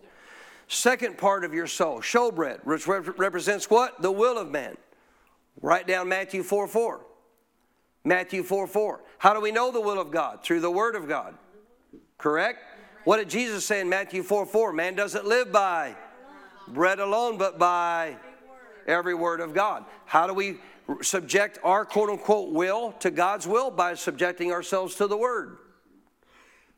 [0.68, 4.02] Second part of your soul, showbread, which represents what?
[4.02, 4.76] The will of man.
[5.62, 7.00] Write down Matthew 4, 4.
[8.04, 9.00] Matthew 4, 4.
[9.18, 10.42] How do we know the will of God?
[10.42, 11.34] Through the Word of God.
[12.18, 12.58] Correct?
[13.04, 14.72] What did Jesus say in Matthew 4, 4?
[14.72, 15.94] Man doesn't live by
[16.68, 18.16] bread alone, but by
[18.86, 19.84] every word of God.
[20.04, 20.58] How do we
[21.02, 23.70] subject our quote unquote will to God's will?
[23.70, 25.58] By subjecting ourselves to the Word.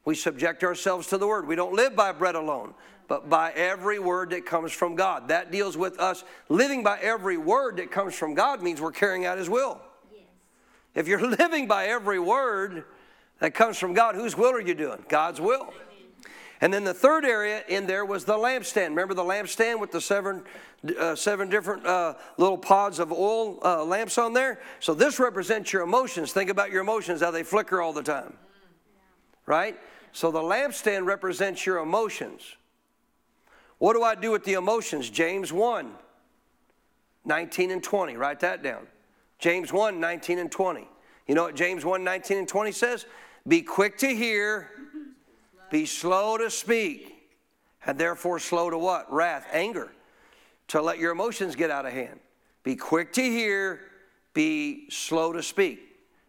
[0.04, 1.46] We subject ourselves to the Word.
[1.46, 2.74] We don't live by bread alone,
[3.08, 5.28] but by every word that comes from God.
[5.28, 9.26] That deals with us living by every word that comes from God means we're carrying
[9.26, 9.80] out His will.
[10.10, 10.22] Yes.
[10.94, 12.84] If you're living by every word
[13.40, 15.04] that comes from God, whose will are you doing?
[15.08, 15.72] God's will.
[16.60, 18.88] And then the third area in there was the lampstand.
[18.88, 20.42] Remember the lampstand with the seven,
[20.98, 24.60] uh, seven different uh, little pods of oil uh, lamps on there?
[24.80, 26.32] So this represents your emotions.
[26.32, 28.34] Think about your emotions, how they flicker all the time.
[29.46, 29.78] Right?
[30.12, 32.56] So the lampstand represents your emotions.
[33.78, 35.08] What do I do with the emotions?
[35.08, 35.92] James 1,
[37.24, 38.16] 19 and 20.
[38.16, 38.88] Write that down.
[39.38, 40.88] James 1, 19 and 20.
[41.28, 43.06] You know what James 1, 19 and 20 says?
[43.46, 44.70] Be quick to hear
[45.70, 47.14] be slow to speak,
[47.86, 49.12] and therefore slow to what?
[49.12, 49.90] Wrath, anger,
[50.68, 52.20] to let your emotions get out of hand.
[52.62, 53.80] Be quick to hear,
[54.34, 55.80] be slow to speak.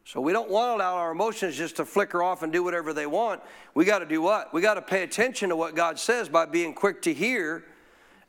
[0.05, 2.93] So we don't want to allow our emotions just to flicker off and do whatever
[2.93, 3.41] they want.
[3.75, 4.51] We got to do what?
[4.53, 7.65] We got to pay attention to what God says by being quick to hear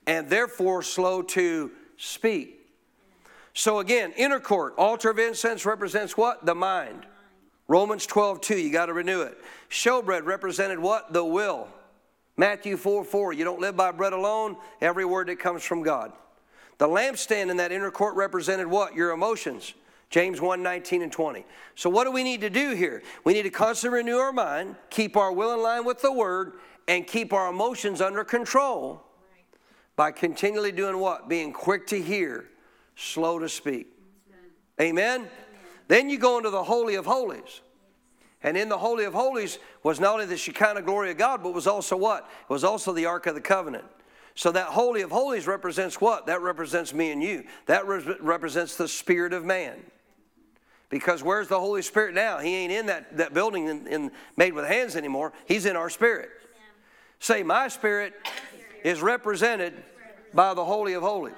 [0.07, 2.69] and therefore slow to speak.
[3.55, 6.45] So again, inner court, altar of incense represents what?
[6.45, 7.07] The mind.
[7.71, 9.39] Romans 12, 2, you got to renew it.
[9.71, 11.13] Showbread represented what?
[11.13, 11.69] The will.
[12.37, 16.11] Matthew 4, 4, you don't live by bread alone, every word that comes from God.
[16.79, 18.97] The lampstand in that inner court represented what?
[18.97, 19.75] Your emotions.
[20.09, 21.47] James 1, 19 and 20.
[21.77, 23.05] So what do we need to do here?
[23.23, 26.55] We need to constantly renew our mind, keep our will in line with the word,
[26.89, 29.05] and keep our emotions under control
[29.95, 31.29] by continually doing what?
[31.29, 32.49] Being quick to hear,
[32.97, 33.87] slow to speak.
[34.81, 35.29] Amen?
[35.91, 37.63] Then you go into the Holy of Holies.
[38.45, 41.53] And in the Holy of Holies was not only the Shekinah glory of God, but
[41.53, 42.31] was also what?
[42.43, 43.85] It was also the Ark of the Covenant.
[44.37, 46.27] So that Holy of Holies represents what?
[46.27, 47.43] That represents me and you.
[47.67, 49.79] That re- represents the Spirit of man.
[50.91, 52.39] Because where's the Holy Spirit now?
[52.39, 55.33] He ain't in that, that building in, in made with hands anymore.
[55.47, 56.31] He's in our spirit.
[57.19, 58.15] Say, my spirit
[58.85, 59.75] is represented
[60.33, 61.35] by the Holy of Holies.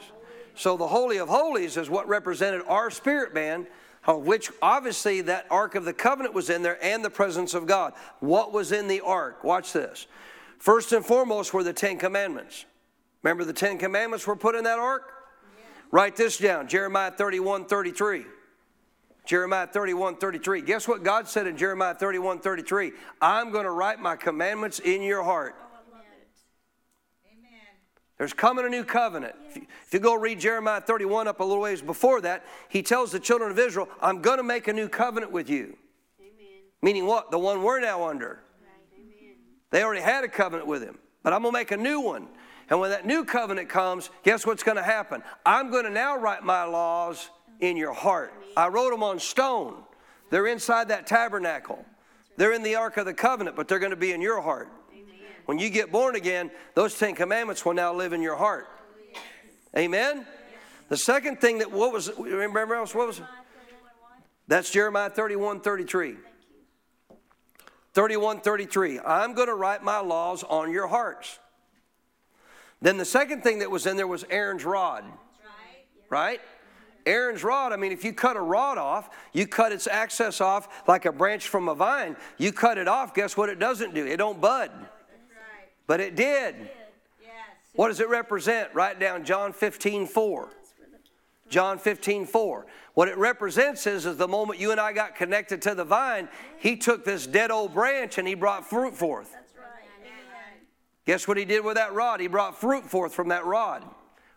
[0.55, 3.67] So the Holy of Holies is what represented our spirit man
[4.07, 7.95] which obviously that Ark of the Covenant was in there and the presence of God.
[8.21, 9.45] What was in the Ark?
[9.45, 10.07] Watch this.
[10.59, 12.65] First and foremost were the Ten Commandments.
[13.23, 15.13] Remember the Ten Commandments were put in that Ark?
[15.57, 15.65] Yeah.
[15.91, 18.25] Write this down Jeremiah 31 33.
[19.25, 20.63] Jeremiah 31 33.
[20.63, 22.93] Guess what God said in Jeremiah 31 33?
[23.21, 25.55] I'm going to write my commandments in your heart.
[28.23, 29.35] There's coming a new covenant.
[29.49, 32.81] If, you, if, you, go read Jeremiah 31 up a little ways before that, he
[32.81, 35.77] tells the children of Israel, I'm going to make a new covenant with you.
[36.21, 36.61] Amen.
[36.83, 37.33] Meaning what?
[37.33, 38.39] The one we're now under.
[38.63, 39.37] Right.
[39.73, 42.29] They already had a covenant with him, but I'm going to make a new one.
[42.71, 45.25] And when that new covenant comes, guess what's going to happen?
[45.45, 48.33] I'm going to now write my laws in your heart.
[48.57, 49.83] I wrote them on stone.
[50.31, 51.85] They're inside that tabernacle.
[52.37, 54.69] They're in the Ark of the Covenant, but they're going to be in your heart.
[55.47, 58.69] When you get born again, those Ten Commandments will now live in your heart.
[59.77, 60.27] Amen?
[60.89, 63.21] The second thing that, what was, remember else, what was?
[64.49, 66.17] That's Jeremiah 31 33.
[67.95, 69.01] 31 33.
[69.01, 71.39] I'm going to write my laws on your hearts.
[72.81, 75.05] Then the second thing that was in there was Aaron's rod.
[76.11, 76.41] Right?
[77.07, 80.87] Aaron's rod, I mean, if you cut a rod off, you cut its access off
[80.87, 82.17] like a branch from a vine.
[82.39, 84.07] You cut it off, guess what it doesn't do?
[84.07, 84.71] It don't bud.
[85.93, 86.55] But it did.
[87.75, 88.71] What does it represent?
[88.73, 90.49] Write down John 15, 4.
[91.51, 92.67] John 15, 4.
[92.95, 96.31] What it represents is, is the moment you and I got connected to the vine,
[96.59, 99.37] he took this dead old branch and he brought fruit forth.
[101.05, 102.21] Guess what he did with that rod?
[102.21, 103.85] He brought fruit forth from that rod.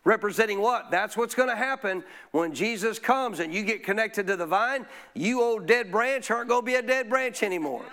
[0.04, 0.92] Representing what?
[0.92, 4.86] That's what's going to happen when Jesus comes and you get connected to the vine.
[5.14, 7.86] You old dead branch aren't going to be a dead branch anymore.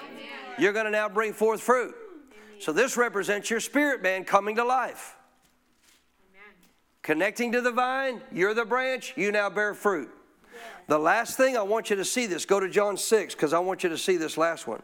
[0.59, 1.95] You're going to now bring forth fruit.
[2.63, 5.17] So this represents your spirit man coming to life.
[6.31, 6.55] Amen.
[7.03, 10.09] Connecting to the vine, you're the branch, you now bear fruit.
[10.87, 13.59] The last thing I want you to see this, go to John 6 because I
[13.59, 14.81] want you to see this last one.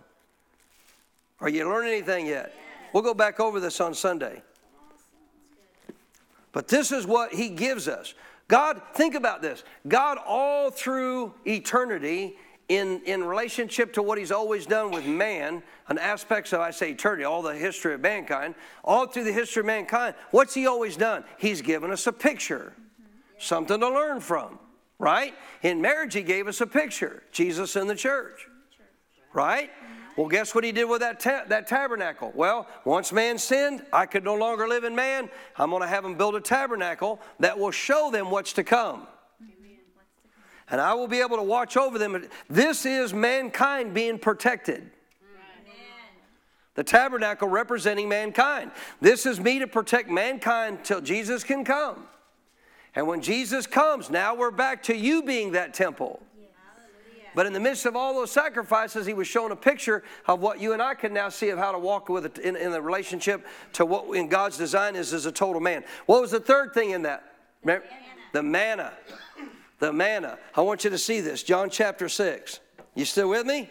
[1.40, 2.52] Are you learning anything yet?
[2.92, 4.42] We'll go back over this on Sunday.
[6.50, 8.12] But this is what he gives us.
[8.48, 9.62] God, think about this.
[9.86, 12.38] God, all through eternity,
[12.68, 16.90] in, in relationship to what he's always done with man, and aspects of, I say,
[16.90, 18.54] eternity, all the history of mankind,
[18.84, 21.24] all through the history of mankind, what's he always done?
[21.38, 22.74] He's given us a picture,
[23.38, 24.58] something to learn from,
[24.98, 25.34] right?
[25.62, 28.46] In marriage, he gave us a picture Jesus in the church,
[29.32, 29.70] right?
[30.18, 32.32] Well, guess what he did with that, ta- that tabernacle?
[32.34, 35.30] Well, once man sinned, I could no longer live in man.
[35.56, 39.06] I'm going to have him build a tabernacle that will show them what's to come
[40.70, 42.28] and I will be able to watch over them.
[42.48, 44.90] This is mankind being protected.
[46.74, 48.70] The tabernacle representing mankind.
[49.00, 52.06] This is me to protect mankind till Jesus can come.
[52.94, 56.22] And when Jesus comes, now we're back to you being that temple.
[57.34, 60.60] But in the midst of all those sacrifices, he was showing a picture of what
[60.60, 62.80] you and I can now see of how to walk with it in, in the
[62.80, 65.84] relationship to what in God's design is as a total man.
[66.06, 67.34] What was the third thing in that?
[67.62, 67.86] Remember?
[68.32, 68.92] The manna.
[69.78, 70.38] The manna.
[70.54, 71.42] I want you to see this.
[71.42, 72.60] John chapter 6.
[72.94, 73.70] You still with me?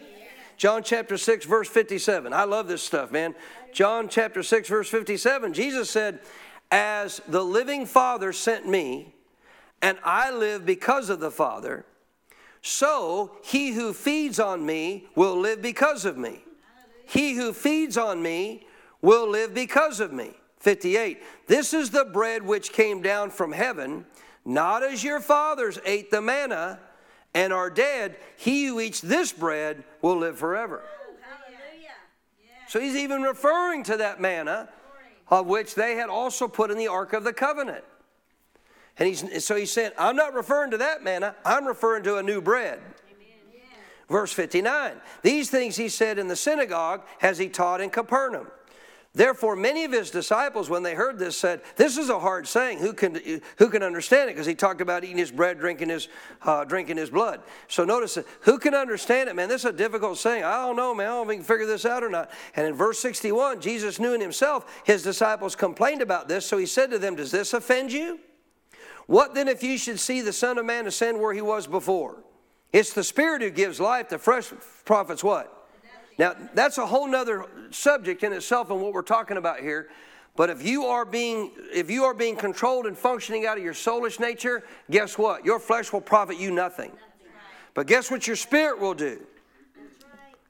[0.56, 2.32] John chapter 6, verse 57.
[2.32, 3.34] I love this stuff, man.
[3.72, 5.52] John chapter 6, verse 57.
[5.52, 6.18] Jesus said,
[6.72, 9.14] As the living Father sent me,
[9.80, 11.84] and I live because of the Father,
[12.60, 16.42] so he who feeds on me will live because of me.
[17.06, 18.66] He who feeds on me
[19.00, 20.32] will live because of me.
[20.58, 21.22] 58.
[21.46, 24.04] This is the bread which came down from heaven,
[24.48, 26.80] not as your fathers ate the manna
[27.34, 28.16] and are dead.
[28.36, 30.82] He who eats this bread will live forever.
[32.68, 34.70] So he's even referring to that manna
[35.30, 37.84] of which they had also put in the Ark of the Covenant.
[38.98, 42.22] And he's, so he said, I'm not referring to that manna, I'm referring to a
[42.22, 42.80] new bread.
[44.08, 48.46] Verse 59 These things he said in the synagogue as he taught in Capernaum.
[49.14, 52.78] Therefore, many of his disciples, when they heard this, said, This is a hard saying.
[52.78, 53.18] Who can,
[53.56, 54.34] who can understand it?
[54.34, 56.08] Because he talked about eating his bread, drinking his,
[56.42, 57.40] uh, drinking his blood.
[57.68, 59.48] So notice, who can understand it, man?
[59.48, 60.44] This is a difficult saying.
[60.44, 61.06] I don't know, man.
[61.06, 62.30] I don't know if we can figure this out or not.
[62.54, 66.46] And in verse 61, Jesus knew in himself his disciples complained about this.
[66.46, 68.20] So he said to them, Does this offend you?
[69.06, 72.22] What then if you should see the Son of Man ascend where he was before?
[72.74, 74.10] It's the Spirit who gives life.
[74.10, 74.52] The fresh
[74.84, 75.57] profits what?
[76.18, 79.88] Now, that's a whole nother subject in itself and what we're talking about here.
[80.36, 83.74] But if you are being if you are being controlled and functioning out of your
[83.74, 85.44] soulish nature, guess what?
[85.44, 86.92] Your flesh will profit you nothing.
[87.74, 89.20] But guess what your spirit will do?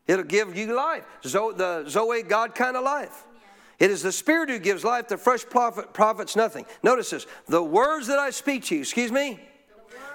[0.07, 1.05] It'll give you life.
[1.23, 3.25] the Zoe God kind of life.
[3.79, 5.07] It is the Spirit who gives life.
[5.09, 6.67] The fresh prophet profits nothing.
[6.83, 7.27] Notice this.
[7.47, 9.39] The words that I speak to you, excuse me?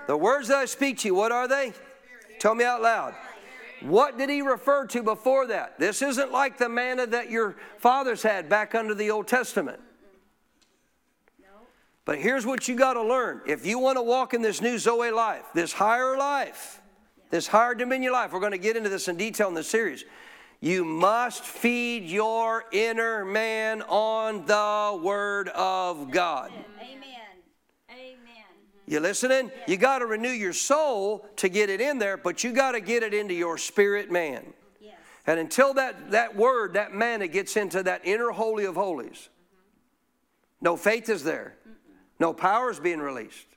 [0.07, 1.71] The words that I speak to you, what are they?
[2.39, 3.15] Tell me out loud.
[3.83, 5.77] What did he refer to before that?
[5.77, 9.79] This isn't like the manna that your fathers had back under the Old Testament.
[12.05, 13.41] But here's what you got to learn.
[13.45, 16.81] If you want to walk in this new Zoe life, this higher life,
[17.29, 20.03] this higher dominion life, we're going to get into this in detail in this series.
[20.59, 26.51] You must feed your inner man on the Word of God.
[26.79, 27.22] Amen.
[28.85, 29.51] You listening?
[29.67, 32.81] You got to renew your soul to get it in there, but you got to
[32.81, 34.53] get it into your spirit man.
[34.81, 34.95] Yes.
[35.25, 39.29] And until that, that word, that manna gets into that inner holy of holies,
[40.59, 41.55] no faith is there,
[42.19, 43.47] no power is being released.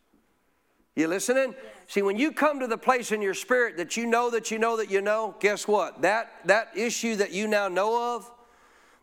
[0.95, 1.55] You listening?
[1.57, 1.73] Yes.
[1.89, 4.59] See, when you come to the place in your spirit that you know that you
[4.59, 6.03] know that you know, guess what?
[6.03, 8.31] That, that issue that you now know of,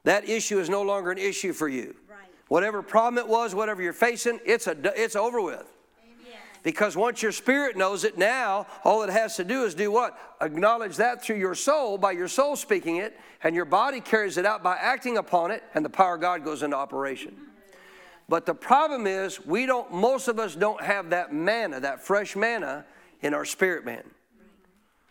[0.03, 1.95] that issue is no longer an issue for you.
[2.09, 2.17] Right.
[2.47, 5.65] Whatever problem it was, whatever you're facing, it's, a, it's over with.
[6.63, 10.17] Because once your spirit knows it, now all it has to do is do what?
[10.41, 14.45] Acknowledge that through your soul, by your soul speaking it, and your body carries it
[14.45, 17.35] out by acting upon it, and the power of God goes into operation.
[18.29, 22.35] But the problem is, we don't, most of us don't have that manna, that fresh
[22.35, 22.85] manna
[23.21, 24.03] in our spirit man.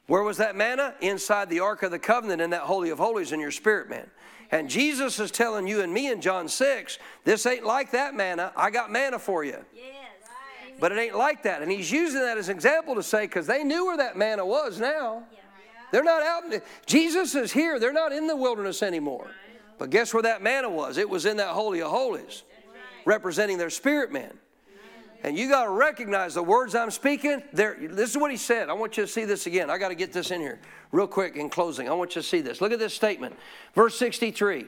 [0.07, 0.95] Where was that manna?
[1.01, 4.11] Inside the Ark of the Covenant in that Holy of Holies in your spirit man.
[4.51, 8.53] And Jesus is telling you and me in John 6, this ain't like that manna.
[8.57, 9.59] I got manna for you.
[9.75, 10.02] Yes.
[10.81, 11.63] But it ain't like that.
[11.63, 14.45] And he's using that as an example to say, because they knew where that manna
[14.45, 15.23] was now.
[15.33, 15.39] Yeah.
[15.93, 16.51] They're not out.
[16.51, 17.79] The, Jesus is here.
[17.79, 19.31] They're not in the wilderness anymore.
[19.79, 20.97] But guess where that manna was?
[20.97, 22.43] It was in that Holy of Holies
[23.05, 24.33] representing their spirit man.
[25.25, 27.43] And you got to recognize the words I'm speaking.
[27.53, 28.69] There, this is what he said.
[28.69, 29.71] I want you to see this again.
[29.71, 30.59] I got to get this in here
[30.91, 31.89] real quick in closing.
[31.89, 32.61] I want you to see this.
[32.61, 33.37] Look at this statement.
[33.75, 34.67] Verse 63.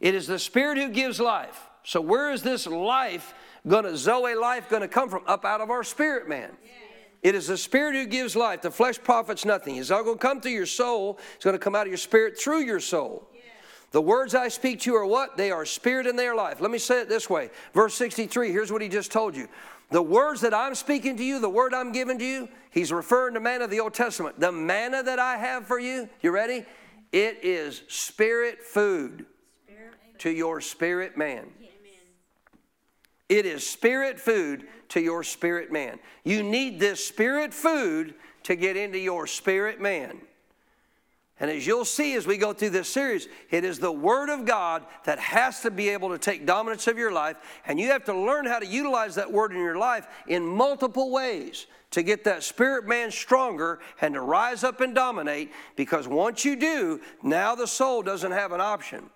[0.00, 1.68] It is the Spirit who gives life.
[1.84, 3.34] So where is this life
[3.68, 5.22] to, Zoe life to come from?
[5.26, 6.50] Up out of our spirit man.
[7.22, 8.62] It is the Spirit who gives life.
[8.62, 9.76] The flesh profits nothing.
[9.76, 11.18] It's not going to come through your soul.
[11.36, 13.28] It's to come out of your spirit through your soul.
[13.90, 15.36] The words I speak to you are what?
[15.36, 16.60] They are spirit and they are life.
[16.60, 17.50] Let me say it this way.
[17.74, 19.48] Verse 63, here's what he just told you.
[19.90, 23.34] The words that I'm speaking to you, the word I'm giving to you, he's referring
[23.34, 24.38] to manna of the Old Testament.
[24.38, 26.64] The manna that I have for you, you ready?
[27.10, 29.26] It is spirit food
[30.18, 31.46] to your spirit man.
[33.30, 36.00] It is spirit food to your spirit man.
[36.24, 40.20] You need this spirit food to get into your spirit man.
[41.38, 44.44] And as you'll see as we go through this series, it is the Word of
[44.44, 47.36] God that has to be able to take dominance of your life.
[47.66, 51.12] And you have to learn how to utilize that Word in your life in multiple
[51.12, 55.52] ways to get that spirit man stronger and to rise up and dominate.
[55.76, 59.08] Because once you do, now the soul doesn't have an option.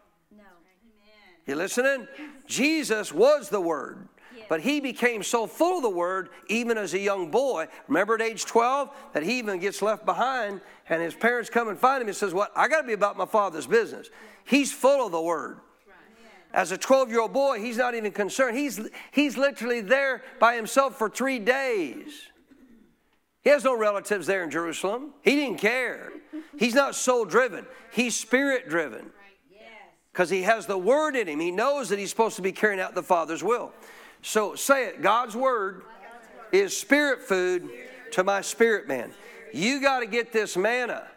[1.47, 2.09] You listening?
[2.47, 4.09] Jesus was the Word.
[4.49, 7.67] But he became so full of the word, even as a young boy.
[7.89, 11.79] Remember at age 12 that he even gets left behind, and his parents come and
[11.79, 12.53] find him and says, "What?
[12.55, 14.11] I got to be about my father's business."
[14.45, 15.61] He's full of the word.
[16.53, 18.57] As a 12 year old boy, he's not even concerned.
[18.57, 18.81] He's,
[19.11, 22.29] he's literally there by himself for three days.
[23.43, 25.15] He has no relatives there in Jerusalem.
[25.23, 26.13] He didn't care.
[26.59, 29.11] He's not soul driven, he's spirit driven.
[30.15, 31.41] Because he has the word in him.
[31.41, 33.73] He knows that he's supposed to be carrying out the Father's will.
[34.23, 35.83] So say it God's word
[36.53, 37.69] is spirit food
[38.13, 39.11] to my spirit man.
[39.53, 41.09] You got to get this manna.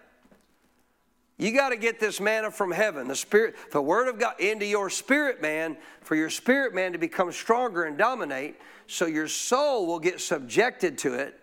[1.38, 4.66] You got to get this manna from heaven, the spirit, the word of God into
[4.66, 9.86] your spirit man for your spirit man to become stronger and dominate so your soul
[9.86, 11.40] will get subjected to it.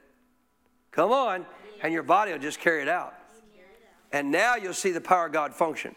[0.91, 1.47] Come on,
[1.85, 3.15] and your body will just carry it out.
[4.11, 5.95] And now you'll see the power of God function.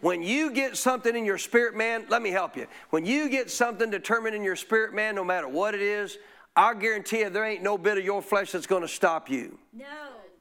[0.00, 2.66] When you get something in your spirit man, let me help you.
[2.90, 6.18] When you get something determined in your spirit man, no matter what it is,
[6.54, 9.58] I guarantee you there ain't no bit of your flesh that's going to stop you.
[9.72, 9.84] No,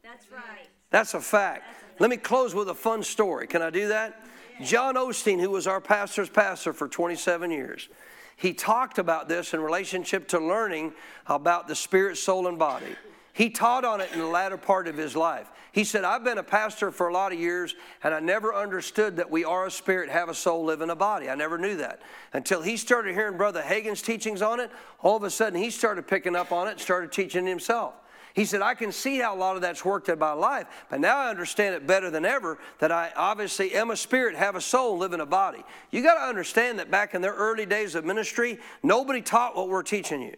[0.03, 0.69] that's right.
[0.89, 1.63] That's a fact.
[1.99, 3.47] Let me close with a fun story.
[3.47, 4.25] Can I do that?
[4.61, 7.89] John Osteen, who was our pastor's pastor for 27 years,
[8.37, 10.93] he talked about this in relationship to learning
[11.27, 12.95] about the spirit, soul, and body.
[13.35, 15.51] He taught on it in the latter part of his life.
[15.73, 19.17] He said, I've been a pastor for a lot of years, and I never understood
[19.17, 21.29] that we are a spirit, have a soul, live in a body.
[21.29, 22.01] I never knew that.
[22.31, 24.71] Until he started hearing Brother Hagin's teachings on it,
[25.01, 27.93] all of a sudden he started picking up on it started teaching himself.
[28.35, 31.01] He said, I can see how a lot of that's worked in my life, but
[31.01, 34.61] now I understand it better than ever that I obviously am a spirit, have a
[34.61, 35.61] soul, live in a body.
[35.91, 39.67] You got to understand that back in their early days of ministry, nobody taught what
[39.67, 40.35] we're teaching you.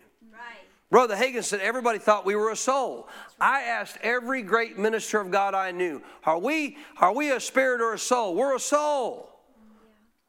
[0.90, 3.10] Brother Hagin said everybody thought we were a soul.
[3.42, 7.82] I asked every great minister of God I knew, are we, are we a spirit
[7.82, 8.36] or a soul?
[8.36, 9.30] We're a soul.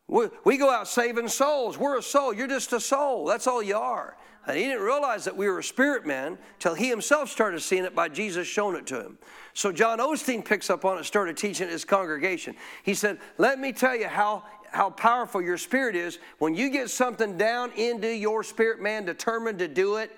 [0.09, 1.79] We, we go out saving souls.
[1.79, 2.33] We're a soul.
[2.33, 3.27] You're just a soul.
[3.27, 4.17] That's all you are.
[4.47, 7.85] And he didn't realize that we were a spirit man till he himself started seeing
[7.85, 9.19] it by Jesus showing it to him.
[9.53, 12.57] So John Osteen picks up on it, started teaching his congregation.
[12.83, 16.19] He said, Let me tell you how, how powerful your spirit is.
[16.39, 20.17] When you get something down into your spirit man, determined to do it,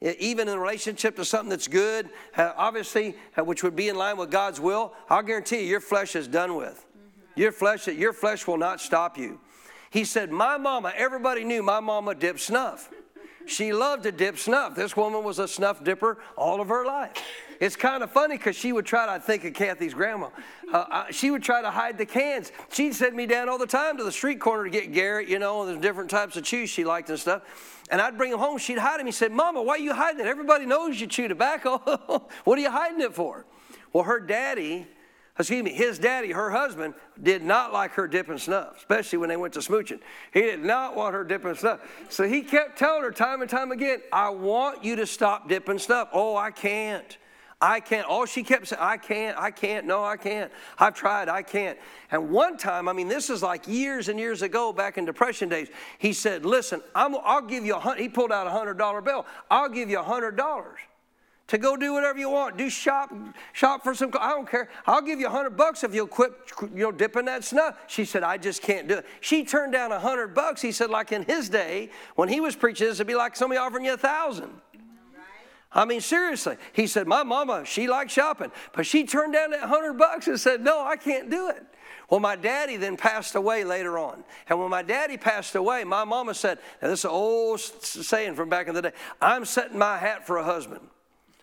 [0.00, 4.16] even in relationship to something that's good, uh, obviously, uh, which would be in line
[4.16, 6.74] with God's will, I'll guarantee you, your flesh is done with.
[6.74, 7.40] Mm-hmm.
[7.40, 9.40] Your flesh, your flesh will not stop you.
[9.90, 12.90] He said, My mama, everybody knew my mama dipped snuff.
[13.48, 14.74] She loved to dip snuff.
[14.74, 17.12] This woman was a snuff dipper all of her life.
[17.60, 20.28] It's kind of funny because she would try to, I think of Kathy's grandma,
[20.72, 22.52] uh, she would try to hide the cans.
[22.70, 25.38] She'd send me down all the time to the street corner to get Garrett, you
[25.38, 27.42] know, and there's different types of chews she liked and stuff.
[27.90, 28.58] And I'd bring him home.
[28.58, 29.06] She'd hide him.
[29.06, 30.26] He said, Mama, why are you hiding it?
[30.26, 31.78] Everybody knows you chew tobacco.
[32.44, 33.46] what are you hiding it for?
[33.94, 34.86] Well, her daddy,
[35.38, 39.36] excuse me, his daddy, her husband, did not like her dipping snuff, especially when they
[39.36, 40.00] went to smooching.
[40.32, 41.80] He did not want her dipping snuff.
[42.08, 45.78] So he kept telling her time and time again, I want you to stop dipping
[45.78, 46.08] snuff.
[46.12, 47.16] Oh, I can't.
[47.60, 48.06] I can't.
[48.06, 50.52] All she kept saying, I can't, I can't, no, I can't.
[50.78, 51.76] I've tried, I can't.
[52.12, 55.48] And one time, I mean, this is like years and years ago, back in Depression
[55.48, 55.68] days,
[55.98, 59.00] he said, Listen, i will give you a hundred, he pulled out a hundred dollar
[59.00, 59.26] bill.
[59.50, 60.78] I'll give you a hundred dollars
[61.48, 62.56] to go do whatever you want.
[62.56, 63.12] Do shop,
[63.52, 64.12] shop for some.
[64.20, 64.68] I don't care.
[64.86, 66.32] I'll give you a hundred bucks if you'll quit,
[66.62, 67.76] you know, dipping that snuff.
[67.86, 69.06] She said, I just can't do it.
[69.20, 70.62] She turned down a hundred bucks.
[70.62, 73.58] He said, like in his day when he was preaching, this would be like somebody
[73.58, 74.50] offering you a thousand.
[75.72, 76.56] I mean, seriously.
[76.72, 80.38] He said, My mama, she liked shopping, but she turned down that hundred bucks and
[80.38, 81.64] said, No, I can't do it.
[82.10, 84.24] Well, my daddy then passed away later on.
[84.48, 88.34] And when my daddy passed away, my mama said, Now, this is an old saying
[88.34, 90.80] from back in the day I'm setting my hat for a husband.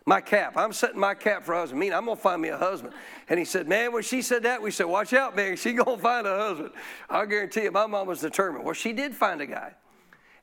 [0.07, 0.55] My cap.
[0.55, 1.79] I'm setting my cap for a husband.
[1.79, 2.93] Mean, I'm to find me a husband.
[3.27, 5.55] And he said, Man, when she said that, we said, Watch out, man.
[5.57, 6.71] She to find a husband.
[7.09, 8.63] I'll guarantee you, my mom was determined.
[8.63, 9.73] Well, she did find a guy.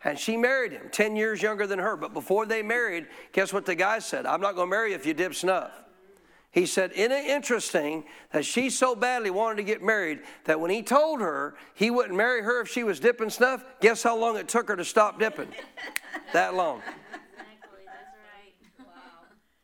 [0.05, 1.97] And she married him, 10 years younger than her.
[1.97, 4.27] But before they married, guess what the guy said?
[4.27, 5.71] I'm not to marry you if you dip snuff.
[6.51, 10.71] He said, Isn't it interesting that she so badly wanted to get married that when
[10.71, 14.37] he told her he wouldn't marry her if she was dipping snuff, guess how long
[14.37, 15.49] it took her to stop dipping?
[16.33, 16.79] that long.
[16.81, 18.87] Exactly, that's right.
[18.87, 18.95] Wow.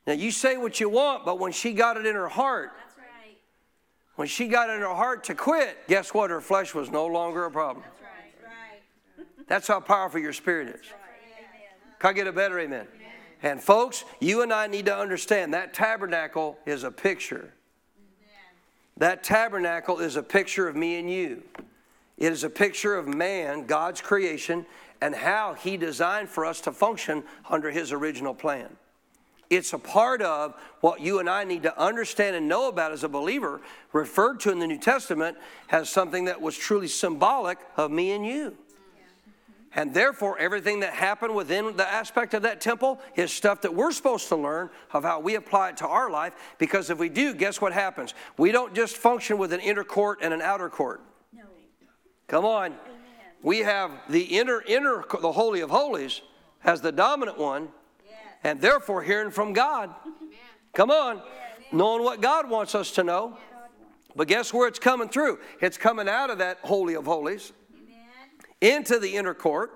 [0.08, 3.36] Now you say what you want, but when she got it in her heart, right.
[4.16, 6.30] when she got it in her heart to quit, guess what?
[6.30, 7.84] Her flesh was no longer a problem.
[7.84, 8.80] That's right.
[9.18, 9.46] Right.
[9.48, 10.80] That's how powerful your spirit is.
[10.86, 11.44] Amen.
[11.98, 12.86] Can I get a better amen?
[13.42, 17.52] And folks, you and I need to understand that tabernacle is a picture.
[18.96, 21.42] That tabernacle is a picture of me and you.
[22.16, 24.64] It is a picture of man, God's creation,
[25.02, 28.74] and how he designed for us to function under his original plan.
[29.50, 33.02] It's a part of what you and I need to understand and know about as
[33.02, 33.60] a believer,
[33.92, 35.38] referred to in the New Testament
[35.70, 38.56] as something that was truly symbolic of me and you.
[39.74, 43.92] And therefore, everything that happened within the aspect of that temple is stuff that we're
[43.92, 46.32] supposed to learn of how we apply it to our life.
[46.58, 48.14] Because if we do, guess what happens?
[48.38, 51.02] We don't just function with an inner court and an outer court.
[51.32, 51.44] No.
[52.28, 52.74] Come on.
[53.42, 56.22] We have the inner, inner, the Holy of Holies
[56.64, 57.68] as the dominant one,
[58.44, 59.94] and therefore hearing from God.
[60.74, 61.22] Come on.
[61.72, 63.36] Knowing what God wants us to know.
[64.16, 65.38] But guess where it's coming through?
[65.60, 67.52] It's coming out of that Holy of Holies
[68.60, 69.70] into the inner court,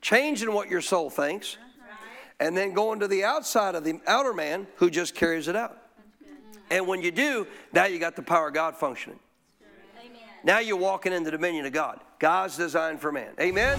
[0.00, 1.56] changing what your soul thinks,
[2.38, 5.78] and then going to the outside of the outer man who just carries it out.
[6.70, 9.18] And when you do, now you got the power of God functioning.
[10.42, 12.00] Now you're walking in the dominion of God.
[12.18, 13.34] God's design for man.
[13.40, 13.78] Amen?